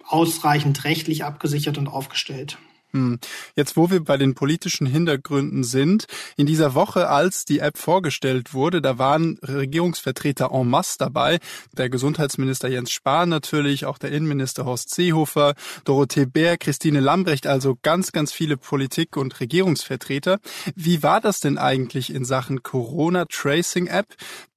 ausreichend 0.06 0.84
rechtlich 0.84 1.24
abgesichert 1.24 1.78
und 1.78 1.88
aufgestellt. 1.88 2.58
Hm. 2.94 3.18
Jetzt, 3.56 3.76
wo 3.76 3.90
wir 3.90 4.04
bei 4.04 4.16
den 4.16 4.36
politischen 4.36 4.86
Hintergründen 4.86 5.64
sind, 5.64 6.06
in 6.36 6.46
dieser 6.46 6.74
Woche, 6.74 7.08
als 7.08 7.44
die 7.44 7.58
App 7.58 7.76
vorgestellt 7.76 8.54
wurde, 8.54 8.80
da 8.80 8.98
waren 8.98 9.36
Regierungsvertreter 9.42 10.52
en 10.52 10.70
masse 10.70 10.96
dabei. 10.98 11.40
Der 11.76 11.90
Gesundheitsminister 11.90 12.68
Jens 12.68 12.92
Spahn 12.92 13.28
natürlich, 13.28 13.84
auch 13.84 13.98
der 13.98 14.12
Innenminister 14.12 14.64
Horst 14.64 14.94
Seehofer, 14.94 15.54
Dorothee 15.84 16.26
Bär, 16.26 16.56
Christine 16.56 17.00
Lambrecht, 17.00 17.48
also 17.48 17.76
ganz, 17.82 18.12
ganz 18.12 18.30
viele 18.30 18.56
Politik- 18.56 19.16
und 19.16 19.40
Regierungsvertreter. 19.40 20.38
Wie 20.76 21.02
war 21.02 21.20
das 21.20 21.40
denn 21.40 21.58
eigentlich 21.58 22.14
in 22.14 22.24
Sachen 22.24 22.62
Corona-Tracing-App? 22.62 24.06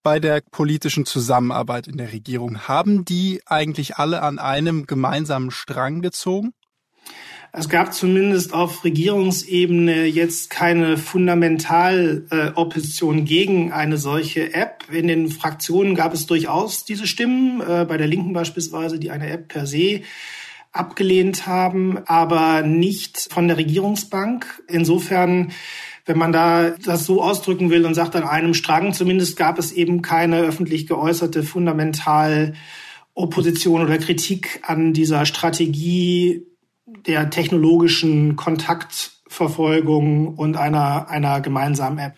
bei 0.03 0.21
der 0.21 0.41
politischen 0.51 1.05
Zusammenarbeit 1.05 1.85
in 1.87 1.97
der 1.97 2.13
Regierung? 2.13 2.65
Haben 2.69 3.03
die 3.03 3.41
eigentlich 3.45 3.97
alle 3.97 4.21
an 4.21 4.39
einem 4.39 4.85
gemeinsamen 4.85 5.51
Strang 5.51 6.01
gezogen? 6.01 6.53
Es 7.57 7.67
gab 7.69 7.91
zumindest 7.91 8.53
auf 8.53 8.83
Regierungsebene 8.83 10.05
jetzt 10.05 10.51
keine 10.51 10.95
Fundamentalopposition 10.95 13.17
äh, 13.17 13.23
gegen 13.23 13.71
eine 13.71 13.97
solche 13.97 14.53
App. 14.53 14.83
In 14.91 15.07
den 15.07 15.29
Fraktionen 15.29 15.95
gab 15.95 16.13
es 16.13 16.27
durchaus 16.27 16.85
diese 16.85 17.07
Stimmen, 17.07 17.61
äh, 17.61 17.83
bei 17.89 17.97
der 17.97 18.05
Linken 18.05 18.33
beispielsweise, 18.33 18.99
die 18.99 19.09
eine 19.09 19.31
App 19.31 19.47
per 19.47 19.65
se 19.65 20.01
abgelehnt 20.71 21.47
haben, 21.47 21.97
aber 22.05 22.61
nicht 22.61 23.29
von 23.31 23.47
der 23.47 23.57
Regierungsbank. 23.57 24.61
Insofern 24.67 25.51
wenn 26.05 26.19
man 26.19 26.31
da 26.31 26.75
das 26.85 27.07
so 27.07 27.23
ausdrücken 27.23 27.71
will 27.71 27.87
und 27.87 27.95
sagt 27.95 28.15
an 28.15 28.23
einem 28.23 28.53
Strang, 28.53 28.93
zumindest 28.93 29.35
gab 29.35 29.57
es 29.57 29.71
eben 29.71 30.03
keine 30.03 30.41
öffentlich 30.41 30.85
geäußerte 30.85 31.41
fundamental 31.41 32.53
Opposition 33.15 33.81
oder 33.81 33.97
Kritik 33.97 34.59
an 34.61 34.93
dieser 34.93 35.25
Strategie 35.25 36.45
der 36.87 37.29
technologischen 37.29 38.35
Kontaktverfolgung 38.35 40.35
und 40.35 40.55
einer, 40.55 41.09
einer 41.09 41.41
gemeinsamen 41.41 41.99
App. 41.99 42.15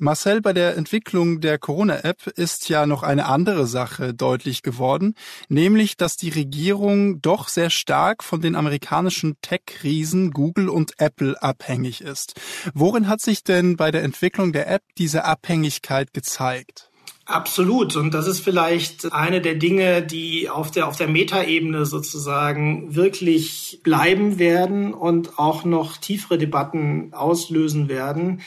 Marcel, 0.00 0.40
bei 0.40 0.52
der 0.52 0.76
Entwicklung 0.76 1.40
der 1.40 1.58
Corona-App 1.58 2.28
ist 2.36 2.68
ja 2.68 2.86
noch 2.86 3.02
eine 3.02 3.26
andere 3.26 3.66
Sache 3.66 4.14
deutlich 4.14 4.62
geworden, 4.62 5.14
nämlich, 5.48 5.96
dass 5.96 6.16
die 6.16 6.28
Regierung 6.28 7.20
doch 7.20 7.48
sehr 7.48 7.68
stark 7.68 8.22
von 8.22 8.40
den 8.40 8.54
amerikanischen 8.54 9.36
Tech-Riesen 9.42 10.30
Google 10.30 10.68
und 10.68 10.92
Apple 10.98 11.42
abhängig 11.42 12.00
ist. 12.00 12.40
Worin 12.74 13.08
hat 13.08 13.20
sich 13.20 13.42
denn 13.42 13.76
bei 13.76 13.90
der 13.90 14.04
Entwicklung 14.04 14.52
der 14.52 14.70
App 14.70 14.82
diese 14.98 15.24
Abhängigkeit 15.24 16.14
gezeigt? 16.14 16.87
Absolut. 17.28 17.94
Und 17.94 18.14
das 18.14 18.26
ist 18.26 18.40
vielleicht 18.40 19.12
eine 19.12 19.42
der 19.42 19.54
Dinge, 19.54 20.00
die 20.00 20.48
auf 20.48 20.70
der, 20.70 20.88
auf 20.88 20.96
der 20.96 21.08
Metaebene 21.08 21.84
sozusagen 21.84 22.94
wirklich 22.94 23.80
bleiben 23.82 24.38
werden 24.38 24.94
und 24.94 25.38
auch 25.38 25.62
noch 25.66 25.98
tiefere 25.98 26.38
Debatten 26.38 27.12
auslösen 27.12 27.90
werden. 27.90 28.40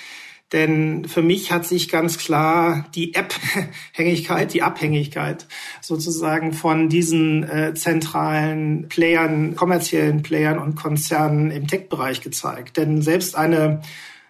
Denn 0.52 1.06
für 1.06 1.22
mich 1.22 1.52
hat 1.52 1.68
sich 1.68 1.90
ganz 1.90 2.18
klar 2.18 2.88
die 2.96 3.14
App-Hängigkeit, 3.14 4.52
die 4.52 4.64
Abhängigkeit 4.64 5.48
sozusagen 5.80 6.52
von 6.52 6.90
diesen 6.90 7.44
äh, 7.44 7.76
zentralen 7.76 8.90
Playern, 8.90 9.56
kommerziellen 9.56 10.24
Playern 10.24 10.58
und 10.58 10.74
Konzernen 10.76 11.52
im 11.52 11.68
Tech-Bereich 11.68 12.22
gezeigt. 12.22 12.78
Denn 12.78 13.04
selbst 13.04 13.36
eine 13.36 13.82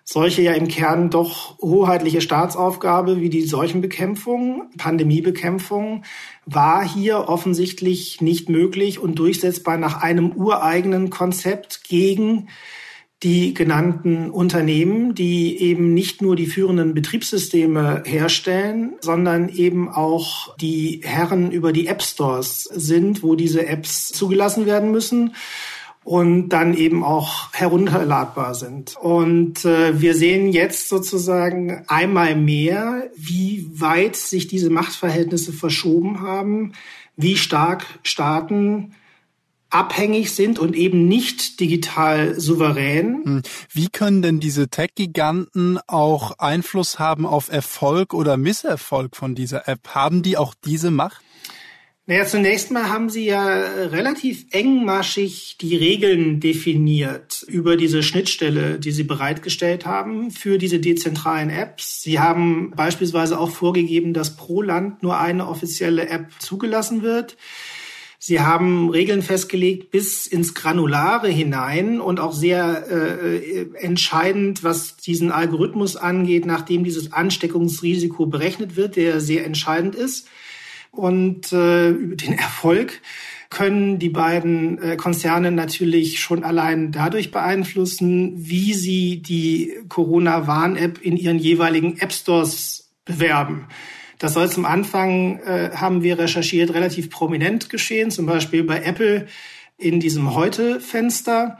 solche 0.03 0.41
ja 0.41 0.53
im 0.53 0.67
Kern 0.67 1.09
doch 1.09 1.57
hoheitliche 1.59 2.21
Staatsaufgabe 2.21 3.21
wie 3.21 3.29
die 3.29 3.43
Seuchenbekämpfung, 3.43 4.69
Pandemiebekämpfung, 4.77 6.03
war 6.45 6.87
hier 6.87 7.29
offensichtlich 7.29 8.21
nicht 8.21 8.49
möglich 8.49 8.99
und 8.99 9.19
durchsetzbar 9.19 9.77
nach 9.77 10.01
einem 10.01 10.31
ureigenen 10.31 11.09
Konzept 11.09 11.83
gegen 11.83 12.47
die 13.23 13.53
genannten 13.53 14.31
Unternehmen, 14.31 15.13
die 15.13 15.59
eben 15.61 15.93
nicht 15.93 16.23
nur 16.23 16.35
die 16.35 16.47
führenden 16.47 16.95
Betriebssysteme 16.95 18.01
herstellen, 18.03 18.93
sondern 19.01 19.49
eben 19.49 19.89
auch 19.89 20.57
die 20.57 21.01
Herren 21.03 21.51
über 21.51 21.71
die 21.71 21.85
App 21.85 22.01
Stores 22.01 22.63
sind, 22.63 23.21
wo 23.21 23.35
diese 23.35 23.67
Apps 23.67 24.07
zugelassen 24.07 24.65
werden 24.65 24.91
müssen 24.91 25.35
und 26.03 26.49
dann 26.49 26.73
eben 26.73 27.03
auch 27.03 27.53
herunterladbar 27.53 28.55
sind. 28.55 28.95
Und 28.97 29.65
äh, 29.65 30.01
wir 30.01 30.15
sehen 30.15 30.51
jetzt 30.51 30.89
sozusagen 30.89 31.83
einmal 31.87 32.35
mehr, 32.35 33.09
wie 33.15 33.67
weit 33.79 34.15
sich 34.15 34.47
diese 34.47 34.69
Machtverhältnisse 34.69 35.53
verschoben 35.53 36.21
haben, 36.21 36.73
wie 37.15 37.37
stark 37.37 37.85
Staaten 38.03 38.95
abhängig 39.69 40.31
sind 40.31 40.59
und 40.59 40.75
eben 40.75 41.07
nicht 41.07 41.59
digital 41.59 42.37
souverän. 42.39 43.23
Hm. 43.23 43.41
Wie 43.71 43.87
können 43.87 44.21
denn 44.21 44.39
diese 44.39 44.67
Tech-Giganten 44.69 45.79
auch 45.87 46.37
Einfluss 46.39 46.99
haben 46.99 47.25
auf 47.25 47.49
Erfolg 47.49 48.13
oder 48.13 48.37
Misserfolg 48.37 49.15
von 49.15 49.33
dieser 49.33 49.67
App? 49.69 49.89
Haben 49.89 50.23
die 50.23 50.35
auch 50.35 50.53
diese 50.65 50.91
Macht? 50.91 51.21
Naja, 52.07 52.25
zunächst 52.25 52.71
mal 52.71 52.89
haben 52.89 53.11
Sie 53.11 53.25
ja 53.25 53.45
relativ 53.85 54.45
engmaschig 54.51 55.57
die 55.61 55.75
Regeln 55.75 56.39
definiert 56.39 57.45
über 57.47 57.77
diese 57.77 58.01
Schnittstelle, 58.01 58.79
die 58.79 58.91
Sie 58.91 59.03
bereitgestellt 59.03 59.85
haben 59.85 60.31
für 60.31 60.57
diese 60.57 60.79
dezentralen 60.79 61.51
Apps. 61.51 62.01
Sie 62.01 62.19
haben 62.19 62.71
beispielsweise 62.75 63.39
auch 63.39 63.51
vorgegeben, 63.51 64.13
dass 64.13 64.35
pro 64.35 64.63
Land 64.63 65.03
nur 65.03 65.19
eine 65.19 65.47
offizielle 65.47 66.09
App 66.09 66.31
zugelassen 66.39 67.03
wird. 67.03 67.37
Sie 68.17 68.39
haben 68.39 68.89
Regeln 68.89 69.21
festgelegt 69.21 69.91
bis 69.91 70.25
ins 70.25 70.55
Granulare 70.55 71.29
hinein 71.29 72.01
und 72.01 72.19
auch 72.19 72.33
sehr 72.33 72.87
äh, 72.89 73.67
entscheidend, 73.75 74.63
was 74.63 74.97
diesen 74.97 75.31
Algorithmus 75.31 75.97
angeht, 75.97 76.47
nachdem 76.47 76.83
dieses 76.83 77.13
Ansteckungsrisiko 77.13 78.25
berechnet 78.25 78.75
wird, 78.75 78.95
der 78.95 79.21
sehr 79.21 79.45
entscheidend 79.45 79.93
ist 79.93 80.27
und 80.91 81.51
äh, 81.53 81.93
den 81.93 82.33
Erfolg 82.37 83.01
können 83.49 83.99
die 83.99 84.09
beiden 84.09 84.81
äh, 84.81 84.95
Konzerne 84.95 85.51
natürlich 85.51 86.19
schon 86.19 86.43
allein 86.43 86.91
dadurch 86.91 87.31
beeinflussen, 87.31 88.33
wie 88.37 88.73
sie 88.73 89.21
die 89.21 89.73
Corona-Warn-App 89.89 91.01
in 91.01 91.17
ihren 91.17 91.37
jeweiligen 91.37 91.97
App-Stores 91.97 92.91
bewerben. 93.03 93.67
Das 94.19 94.35
soll 94.35 94.49
zum 94.49 94.65
Anfang, 94.65 95.39
äh, 95.39 95.71
haben 95.75 96.01
wir 96.01 96.17
recherchiert, 96.17 96.73
relativ 96.73 97.09
prominent 97.09 97.69
geschehen, 97.69 98.11
zum 98.11 98.25
Beispiel 98.25 98.63
bei 98.63 98.83
Apple 98.83 99.27
in 99.77 99.99
diesem 99.99 100.33
Heute-Fenster. 100.33 101.57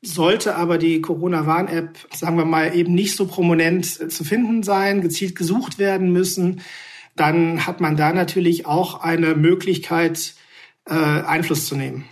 Sollte 0.00 0.56
aber 0.56 0.78
die 0.78 1.00
Corona-Warn-App, 1.00 1.96
sagen 2.14 2.36
wir 2.36 2.44
mal, 2.44 2.76
eben 2.76 2.94
nicht 2.94 3.16
so 3.16 3.26
prominent 3.26 3.86
zu 3.86 4.24
finden 4.24 4.62
sein, 4.62 5.00
gezielt 5.00 5.34
gesucht 5.34 5.78
werden 5.78 6.12
müssen, 6.12 6.60
dann 7.16 7.66
hat 7.66 7.80
man 7.80 7.96
da 7.96 8.12
natürlich 8.12 8.66
auch 8.66 9.00
eine 9.00 9.34
Möglichkeit, 9.34 10.34
äh, 10.86 10.94
Einfluss 10.94 11.66
zu 11.66 11.76
nehmen. 11.76 12.04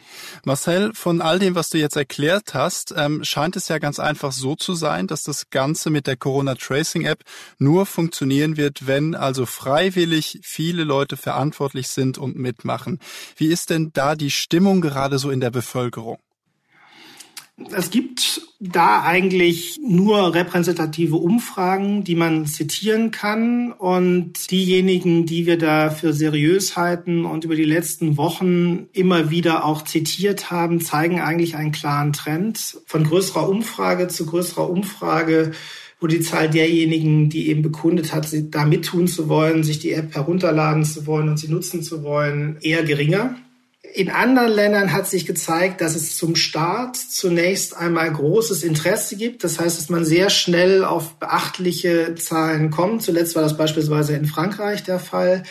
Marcel, 0.45 0.93
von 0.95 1.21
all 1.21 1.39
dem, 1.39 1.55
was 1.55 1.69
du 1.69 1.79
jetzt 1.79 1.97
erklärt 1.97 2.55
hast, 2.55 2.95
ähm, 2.97 3.25
scheint 3.25 3.57
es 3.57 3.69
ja 3.69 3.79
ganz 3.79 3.99
einfach 3.99 4.33
so 4.33 4.57
zu 4.57 4.75
sein, 4.75 5.07
dass 5.07 5.23
das 5.23 5.51
Ganze 5.51 5.91
mit 5.91 6.07
der 6.07 6.17
Corona 6.17 6.55
Tracing 6.55 7.05
App 7.05 7.25
nur 7.59 7.85
funktionieren 7.85 8.57
wird, 8.57 8.87
wenn 8.87 9.15
also 9.15 9.45
freiwillig 9.45 10.41
viele 10.43 10.85
Leute 10.85 11.17
verantwortlich 11.19 11.89
sind 11.89 12.17
und 12.17 12.37
mitmachen. 12.37 13.01
Wie 13.37 13.49
ist 13.49 13.69
denn 13.71 13.91
da 13.93 14.15
die 14.15 14.31
Stimmung 14.31 14.81
gerade 14.81 15.19
so 15.19 15.31
in 15.31 15.41
der 15.41 15.51
Bevölkerung? 15.51 16.19
Es 17.73 17.91
gibt 17.91 18.43
da 18.59 19.03
eigentlich 19.03 19.79
nur 19.83 20.35
repräsentative 20.35 21.17
Umfragen, 21.17 22.05
die 22.05 22.15
man 22.15 22.47
zitieren 22.47 23.11
kann. 23.11 23.73
Und 23.73 24.51
diejenigen, 24.51 25.27
die 25.27 25.47
wir 25.47 25.59
da 25.59 25.91
für 25.91 26.13
seriös 26.13 26.77
halten 26.77 27.25
und 27.25 27.45
über 27.45 27.57
die 27.57 27.65
letzten 27.65 28.17
Wochen 28.17 28.89
immer 28.93 29.31
wieder 29.31 29.65
auch 29.65 29.83
zitiert 29.83 30.51
haben, 30.51 30.81
zeigen 30.81 31.21
eigentlich 31.21 31.57
einen 31.57 31.73
klaren 31.73 32.13
Trend. 32.13 32.79
Von 32.87 33.05
größerer 33.05 33.49
Umfrage 33.49 34.09
zu 34.09 34.27
größerer 34.27 34.69
Umfrage 34.69 35.53
wo 36.01 36.07
die 36.07 36.21
Zahl 36.21 36.49
derjenigen, 36.49 37.29
die 37.29 37.49
eben 37.49 37.61
bekundet 37.61 38.15
hat, 38.15 38.27
da 38.33 38.65
mittun 38.65 39.07
zu 39.07 39.29
wollen, 39.29 39.63
sich 39.63 39.79
die 39.81 39.93
App 39.93 40.15
herunterladen 40.15 40.85
zu 40.85 41.07
wollen 41.07 41.29
und 41.29 41.39
sie 41.39 41.49
nutzen 41.49 41.83
zu 41.83 42.03
wollen, 42.03 42.57
eher 42.63 42.83
geringer. 42.85 43.37
In 43.95 44.11
anderen 44.11 44.53
Ländern 44.53 44.93
hat 44.93 45.09
sich 45.09 45.27
gezeigt, 45.27 45.81
dass 45.81 45.97
es 45.97 46.17
zum 46.17 46.37
Start 46.37 46.97
zunächst 46.97 47.77
einmal 47.77 48.13
großes 48.13 48.63
Interesse 48.63 49.17
gibt. 49.17 49.43
Das 49.45 49.59
heißt, 49.59 49.79
dass 49.79 49.89
man 49.89 50.05
sehr 50.05 50.31
schnell 50.31 50.85
auf 50.85 51.15
beachtliche 51.15 52.15
Zahlen 52.15 52.71
kommt. 52.71 53.03
Zuletzt 53.03 53.35
war 53.35 53.43
das 53.43 53.57
beispielsweise 53.57 54.15
in 54.15 54.27
Frankreich 54.27 54.83
der 54.85 54.99
Fall 54.99 55.43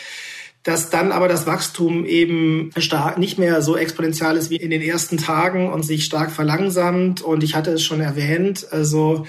dass 0.62 0.90
dann 0.90 1.10
aber 1.10 1.28
das 1.28 1.46
Wachstum 1.46 2.04
eben 2.04 2.70
stark 2.76 3.16
nicht 3.16 3.38
mehr 3.38 3.62
so 3.62 3.76
exponentiell 3.76 4.36
ist 4.36 4.50
wie 4.50 4.56
in 4.56 4.70
den 4.70 4.82
ersten 4.82 5.16
Tagen 5.16 5.72
und 5.72 5.84
sich 5.84 6.04
stark 6.04 6.30
verlangsamt. 6.30 7.22
Und 7.22 7.42
ich 7.42 7.54
hatte 7.54 7.70
es 7.70 7.82
schon 7.82 8.00
erwähnt, 8.00 8.66
also 8.70 9.26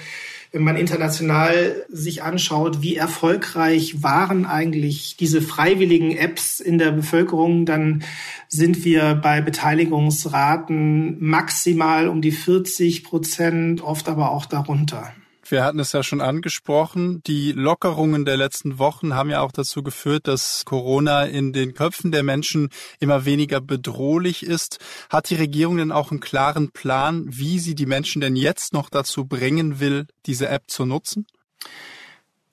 wenn 0.52 0.64
man 0.64 0.76
international 0.76 1.86
sich 1.88 2.22
anschaut, 2.22 2.82
wie 2.82 2.96
erfolgreich 2.96 4.02
waren 4.02 4.44
eigentlich 4.44 5.16
diese 5.16 5.40
freiwilligen 5.40 6.14
Apps 6.14 6.60
in 6.60 6.76
der 6.76 6.92
Bevölkerung, 6.92 7.64
dann 7.64 8.04
sind 8.48 8.84
wir 8.84 9.14
bei 9.14 9.40
Beteiligungsraten 9.40 11.16
maximal 11.24 12.06
um 12.06 12.20
die 12.20 12.32
40 12.32 13.02
Prozent, 13.02 13.80
oft 13.80 14.10
aber 14.10 14.30
auch 14.30 14.44
darunter. 14.44 15.12
Wir 15.52 15.64
hatten 15.64 15.80
es 15.80 15.92
ja 15.92 16.02
schon 16.02 16.22
angesprochen. 16.22 17.22
Die 17.26 17.52
Lockerungen 17.52 18.24
der 18.24 18.38
letzten 18.38 18.78
Wochen 18.78 19.12
haben 19.12 19.28
ja 19.28 19.42
auch 19.42 19.52
dazu 19.52 19.82
geführt, 19.82 20.26
dass 20.26 20.64
Corona 20.64 21.24
in 21.24 21.52
den 21.52 21.74
Köpfen 21.74 22.10
der 22.10 22.22
Menschen 22.22 22.70
immer 23.00 23.26
weniger 23.26 23.60
bedrohlich 23.60 24.44
ist. 24.44 24.78
Hat 25.10 25.28
die 25.28 25.34
Regierung 25.34 25.76
denn 25.76 25.92
auch 25.92 26.10
einen 26.10 26.20
klaren 26.20 26.70
Plan, 26.70 27.26
wie 27.28 27.58
sie 27.58 27.74
die 27.74 27.84
Menschen 27.84 28.22
denn 28.22 28.34
jetzt 28.34 28.72
noch 28.72 28.88
dazu 28.88 29.26
bringen 29.26 29.78
will, 29.78 30.06
diese 30.24 30.48
App 30.48 30.70
zu 30.70 30.86
nutzen? 30.86 31.26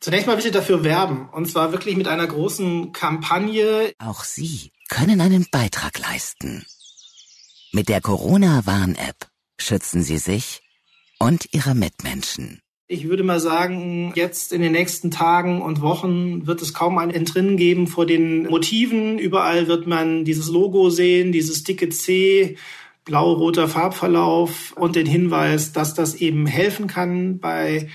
Zunächst 0.02 0.28
mal 0.28 0.38
will 0.38 0.46
ich 0.46 0.52
dafür 0.52 0.84
werben. 0.84 1.30
Und 1.30 1.46
zwar 1.50 1.72
wirklich 1.72 1.96
mit 1.96 2.10
einer 2.10 2.28
großen 2.28 2.92
Kampagne. 2.92 3.94
Auch 4.00 4.26
Sie 4.26 4.74
können 4.90 5.22
einen 5.22 5.48
Beitrag 5.50 6.00
leisten. 6.00 6.66
Mit 7.72 7.88
der 7.88 8.02
Corona-Warn-App 8.02 9.30
schützen 9.58 10.04
Sie 10.04 10.18
sich 10.18 10.64
und 11.18 11.48
Ihre 11.54 11.76
Mitmenschen. 11.76 12.62
Ich 12.92 13.08
würde 13.08 13.22
mal 13.22 13.40
sagen, 13.40 14.14
jetzt 14.16 14.52
in 14.52 14.64
den 14.64 14.72
nächsten 14.72 15.12
Tagen 15.12 15.62
und 15.62 15.84
Wochen 15.84 16.48
wird 16.48 16.60
es 16.64 16.74
kaum 16.74 16.98
ein 16.98 17.12
Entrinnen 17.12 17.56
geben 17.56 17.86
vor 17.86 18.08
den 18.08 18.48
Motiven. 18.48 19.20
Überall 19.20 19.68
wird 19.68 19.86
man 19.86 20.26
dieses 20.26 20.50
Logo 20.50 20.90
sehen, 20.90 21.32
dieses 21.32 21.64
dicke 21.64 21.90
C, 21.90 22.58
blau-roter 23.06 23.68
Farbverlauf 23.68 24.74
und 24.76 24.96
den 24.96 25.06
Hinweis, 25.06 25.72
dass 25.72 25.94
das 25.94 26.16
eben 26.16 26.48
helfen 26.48 26.88
kann 26.88 27.38
bei 27.38 27.90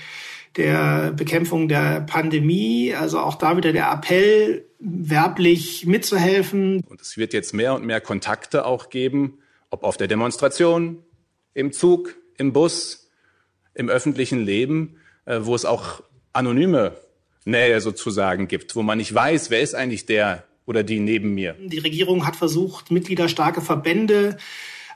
der 0.55 1.11
Bekämpfung 1.11 1.67
der 1.67 1.99
Pandemie. 1.99 2.93
Also 2.97 3.19
auch 3.19 3.35
da 3.35 3.57
wieder 3.57 3.73
der 3.73 3.91
Appell, 3.91 4.65
werblich 4.79 5.85
mitzuhelfen. 5.85 6.81
Und 6.87 7.01
es 7.01 7.17
wird 7.17 7.33
jetzt 7.33 7.53
mehr 7.53 7.75
und 7.75 7.85
mehr 7.85 7.99
Kontakte 7.99 8.65
auch 8.65 8.87
geben, 8.89 9.39
ob 9.71 9.83
auf 9.83 9.97
der 9.97 10.07
Demonstration, 10.07 11.03
im 11.53 11.73
Zug, 11.73 12.15
im 12.37 12.53
Bus, 12.53 13.04
im 13.75 13.89
öffentlichen 13.89 14.43
Leben, 14.43 14.97
äh, 15.25 15.39
wo 15.41 15.53
es 15.53 15.65
auch 15.65 16.01
anonyme 16.33 16.93
Nähe 17.45 17.79
sozusagen 17.79 18.47
gibt, 18.47 18.75
wo 18.75 18.81
man 18.81 18.97
nicht 18.97 19.13
weiß, 19.13 19.51
wer 19.51 19.61
ist 19.61 19.75
eigentlich 19.75 20.05
der 20.07 20.43
oder 20.65 20.83
die 20.83 20.99
neben 20.99 21.35
mir. 21.35 21.55
Die 21.59 21.77
Regierung 21.77 22.25
hat 22.25 22.35
versucht, 22.35 22.89
mitgliederstarke 22.89 23.61
Verbände 23.61 24.37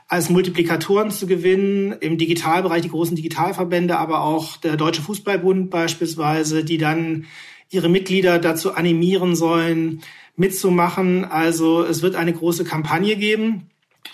als 0.08 0.28
Multiplikatoren 0.28 1.12
zu 1.12 1.28
gewinnen, 1.28 1.92
im 2.00 2.18
Digitalbereich 2.18 2.82
die 2.82 2.88
großen 2.88 3.14
Digitalverbände, 3.14 3.96
aber 3.96 4.22
auch 4.22 4.56
der 4.56 4.76
Deutsche 4.76 5.02
Fußballbund 5.02 5.70
beispielsweise, 5.70 6.64
die 6.64 6.78
dann 6.78 7.26
ihre 7.70 7.88
Mitglieder 7.88 8.40
dazu 8.40 8.74
animieren 8.74 9.36
sollen, 9.36 10.02
mitzumachen. 10.34 11.24
Also 11.24 11.84
es 11.84 12.02
wird 12.02 12.16
eine 12.16 12.32
große 12.32 12.64
Kampagne 12.64 13.14
geben. 13.14 13.69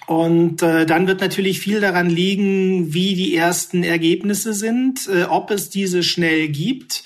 Und 0.06 0.62
äh, 0.62 0.86
dann 0.86 1.08
wird 1.08 1.20
natürlich 1.20 1.58
viel 1.58 1.80
daran 1.80 2.08
liegen, 2.08 2.94
wie 2.94 3.14
die 3.14 3.34
ersten 3.34 3.82
Ergebnisse 3.82 4.52
sind, 4.52 5.08
äh, 5.08 5.24
ob 5.24 5.50
es 5.50 5.68
diese 5.68 6.02
schnell 6.02 6.48
gibt. 6.48 7.02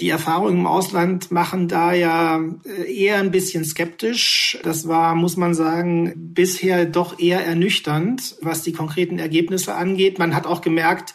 Die 0.00 0.10
Erfahrungen 0.10 0.60
im 0.60 0.66
Ausland 0.66 1.32
machen 1.32 1.66
da 1.66 1.92
ja 1.92 2.40
äh, 2.64 2.94
eher 2.94 3.18
ein 3.18 3.32
bisschen 3.32 3.64
skeptisch. 3.64 4.56
Das 4.62 4.86
war, 4.86 5.16
muss 5.16 5.36
man 5.36 5.54
sagen, 5.54 6.12
bisher 6.16 6.84
doch 6.84 7.18
eher 7.18 7.44
ernüchternd, 7.44 8.36
was 8.40 8.62
die 8.62 8.72
konkreten 8.72 9.18
Ergebnisse 9.18 9.74
angeht. 9.74 10.20
Man 10.20 10.36
hat 10.36 10.46
auch 10.46 10.60
gemerkt, 10.60 11.14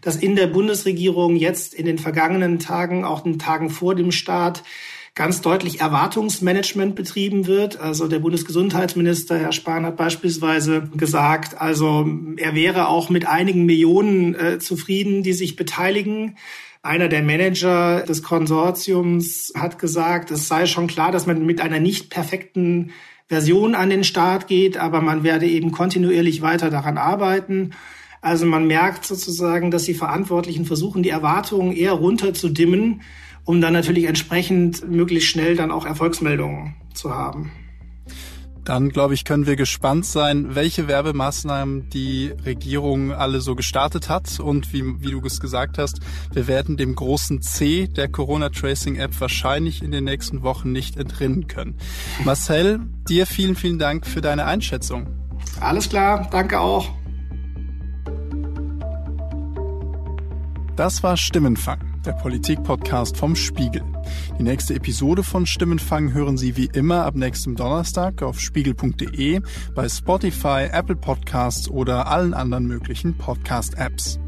dass 0.00 0.16
in 0.16 0.34
der 0.34 0.48
Bundesregierung 0.48 1.36
jetzt 1.36 1.74
in 1.74 1.86
den 1.86 1.98
vergangenen 1.98 2.58
Tagen, 2.58 3.04
auch 3.04 3.20
den 3.20 3.38
Tagen 3.38 3.70
vor 3.70 3.94
dem 3.94 4.10
Start, 4.10 4.64
ganz 5.14 5.40
deutlich 5.40 5.80
Erwartungsmanagement 5.80 6.96
betrieben 6.96 7.46
wird. 7.46 7.78
Also 7.78 8.08
der 8.08 8.18
Bundesgesundheitsminister, 8.18 9.38
Herr 9.38 9.52
Spahn, 9.52 9.86
hat 9.86 9.96
beispielsweise 9.96 10.88
gesagt, 10.96 11.60
also 11.60 12.08
er 12.36 12.54
wäre 12.54 12.88
auch 12.88 13.10
mit 13.10 13.26
einigen 13.26 13.64
Millionen 13.64 14.34
äh, 14.34 14.58
zufrieden, 14.58 15.22
die 15.22 15.32
sich 15.32 15.54
beteiligen. 15.54 16.36
Einer 16.82 17.08
der 17.08 17.22
Manager 17.22 18.00
des 18.00 18.22
Konsortiums 18.22 19.52
hat 19.56 19.78
gesagt, 19.78 20.32
es 20.32 20.48
sei 20.48 20.66
schon 20.66 20.88
klar, 20.88 21.12
dass 21.12 21.26
man 21.26 21.46
mit 21.46 21.60
einer 21.60 21.80
nicht 21.80 22.10
perfekten 22.10 22.90
Version 23.28 23.74
an 23.74 23.90
den 23.90 24.04
Start 24.04 24.48
geht, 24.48 24.76
aber 24.76 25.00
man 25.00 25.22
werde 25.22 25.46
eben 25.46 25.70
kontinuierlich 25.70 26.42
weiter 26.42 26.70
daran 26.70 26.98
arbeiten. 26.98 27.70
Also 28.20 28.46
man 28.46 28.66
merkt 28.66 29.04
sozusagen, 29.04 29.70
dass 29.70 29.84
die 29.84 29.94
Verantwortlichen 29.94 30.66
versuchen, 30.66 31.02
die 31.02 31.10
Erwartungen 31.10 31.72
eher 31.72 31.92
runterzudimmen 31.92 33.02
um 33.44 33.60
dann 33.60 33.72
natürlich 33.72 34.04
entsprechend 34.04 34.88
möglichst 34.90 35.28
schnell 35.28 35.56
dann 35.56 35.70
auch 35.70 35.86
Erfolgsmeldungen 35.86 36.74
zu 36.94 37.14
haben. 37.14 37.52
Dann, 38.64 38.88
glaube 38.88 39.12
ich, 39.12 39.26
können 39.26 39.46
wir 39.46 39.56
gespannt 39.56 40.06
sein, 40.06 40.54
welche 40.54 40.88
Werbemaßnahmen 40.88 41.90
die 41.90 42.32
Regierung 42.46 43.12
alle 43.12 43.42
so 43.42 43.54
gestartet 43.54 44.08
hat. 44.08 44.40
Und 44.40 44.72
wie, 44.72 45.02
wie 45.02 45.10
du 45.10 45.20
es 45.26 45.38
gesagt 45.38 45.76
hast, 45.76 46.00
wir 46.32 46.46
werden 46.46 46.78
dem 46.78 46.94
großen 46.94 47.42
C 47.42 47.88
der 47.88 48.08
Corona-Tracing-App 48.08 49.20
wahrscheinlich 49.20 49.82
in 49.82 49.90
den 49.90 50.04
nächsten 50.04 50.42
Wochen 50.42 50.72
nicht 50.72 50.96
entrinnen 50.96 51.46
können. 51.46 51.76
Marcel, 52.24 52.80
dir 53.06 53.26
vielen, 53.26 53.54
vielen 53.54 53.78
Dank 53.78 54.06
für 54.06 54.22
deine 54.22 54.46
Einschätzung. 54.46 55.08
Alles 55.60 55.90
klar, 55.90 56.28
danke 56.30 56.58
auch. 56.58 56.88
Das 60.74 61.02
war 61.02 61.18
Stimmenfang 61.18 61.93
der 62.04 62.12
Politik-Podcast 62.12 63.16
vom 63.16 63.34
Spiegel. 63.34 63.82
Die 64.38 64.42
nächste 64.42 64.74
Episode 64.74 65.22
von 65.22 65.46
Stimmenfang 65.46 66.12
hören 66.12 66.36
Sie 66.36 66.56
wie 66.56 66.68
immer 66.72 67.04
ab 67.04 67.14
nächstem 67.14 67.56
Donnerstag 67.56 68.22
auf 68.22 68.40
spiegel.de, 68.40 69.40
bei 69.74 69.88
Spotify, 69.88 70.68
Apple 70.70 70.96
Podcasts 70.96 71.68
oder 71.68 72.06
allen 72.08 72.34
anderen 72.34 72.66
möglichen 72.66 73.16
Podcast-Apps. 73.16 74.18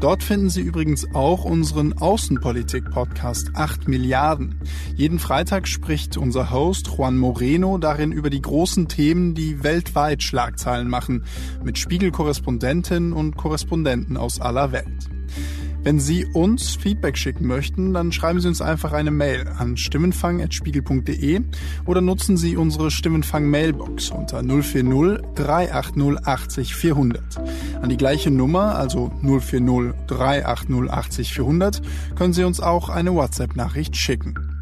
Dort 0.00 0.22
finden 0.22 0.50
Sie 0.50 0.60
übrigens 0.60 1.06
auch 1.14 1.44
unseren 1.44 1.92
Außenpolitik-Podcast 1.94 3.52
8 3.54 3.88
Milliarden. 3.88 4.60
Jeden 4.94 5.18
Freitag 5.18 5.66
spricht 5.66 6.16
unser 6.16 6.50
Host 6.50 6.88
Juan 6.88 7.16
Moreno 7.16 7.78
darin 7.78 8.12
über 8.12 8.30
die 8.30 8.42
großen 8.42 8.88
Themen, 8.88 9.34
die 9.34 9.62
weltweit 9.62 10.22
Schlagzeilen 10.22 10.88
machen, 10.88 11.24
mit 11.64 11.78
Spiegel-Korrespondentinnen 11.78 13.12
und 13.12 13.36
Korrespondenten 13.36 14.16
aus 14.16 14.40
aller 14.40 14.72
Welt. 14.72 15.13
Wenn 15.84 16.00
Sie 16.00 16.24
uns 16.24 16.76
Feedback 16.76 17.18
schicken 17.18 17.46
möchten, 17.46 17.92
dann 17.92 18.10
schreiben 18.10 18.40
Sie 18.40 18.48
uns 18.48 18.62
einfach 18.62 18.92
eine 18.92 19.10
Mail 19.10 19.46
an 19.58 19.76
stimmenfang.spiegel.de 19.76 21.42
oder 21.84 22.00
nutzen 22.00 22.38
Sie 22.38 22.56
unsere 22.56 22.90
Stimmenfang-Mailbox 22.90 24.08
unter 24.08 24.42
040 24.42 25.20
380 25.34 26.26
80 26.26 26.74
400. 26.74 27.22
An 27.82 27.90
die 27.90 27.98
gleiche 27.98 28.30
Nummer, 28.30 28.76
also 28.76 29.12
040 29.20 29.94
380 30.06 30.90
80 30.90 31.34
400, 31.34 31.82
können 32.16 32.32
Sie 32.32 32.44
uns 32.44 32.60
auch 32.60 32.88
eine 32.88 33.14
WhatsApp-Nachricht 33.14 33.94
schicken. 33.94 34.53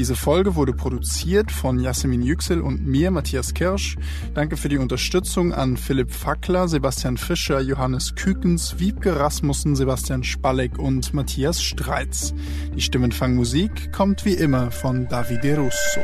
Diese 0.00 0.16
Folge 0.16 0.54
wurde 0.54 0.72
produziert 0.72 1.52
von 1.52 1.78
Jasmin 1.78 2.22
Yüksel 2.22 2.62
und 2.62 2.86
mir, 2.86 3.10
Matthias 3.10 3.52
Kirsch. 3.52 3.98
Danke 4.32 4.56
für 4.56 4.70
die 4.70 4.78
Unterstützung 4.78 5.52
an 5.52 5.76
Philipp 5.76 6.10
Fackler, 6.10 6.68
Sebastian 6.68 7.18
Fischer, 7.18 7.60
Johannes 7.60 8.14
Kükens, 8.14 8.78
Wiebke 8.78 9.20
Rasmussen, 9.20 9.76
Sebastian 9.76 10.24
Spalleck 10.24 10.78
und 10.78 11.12
Matthias 11.12 11.62
Streitz. 11.62 12.32
Die 12.74 12.80
Stimmenfangmusik 12.80 13.92
kommt 13.92 14.24
wie 14.24 14.32
immer 14.32 14.70
von 14.70 15.06
Davide 15.06 15.58
Russo. 15.58 16.00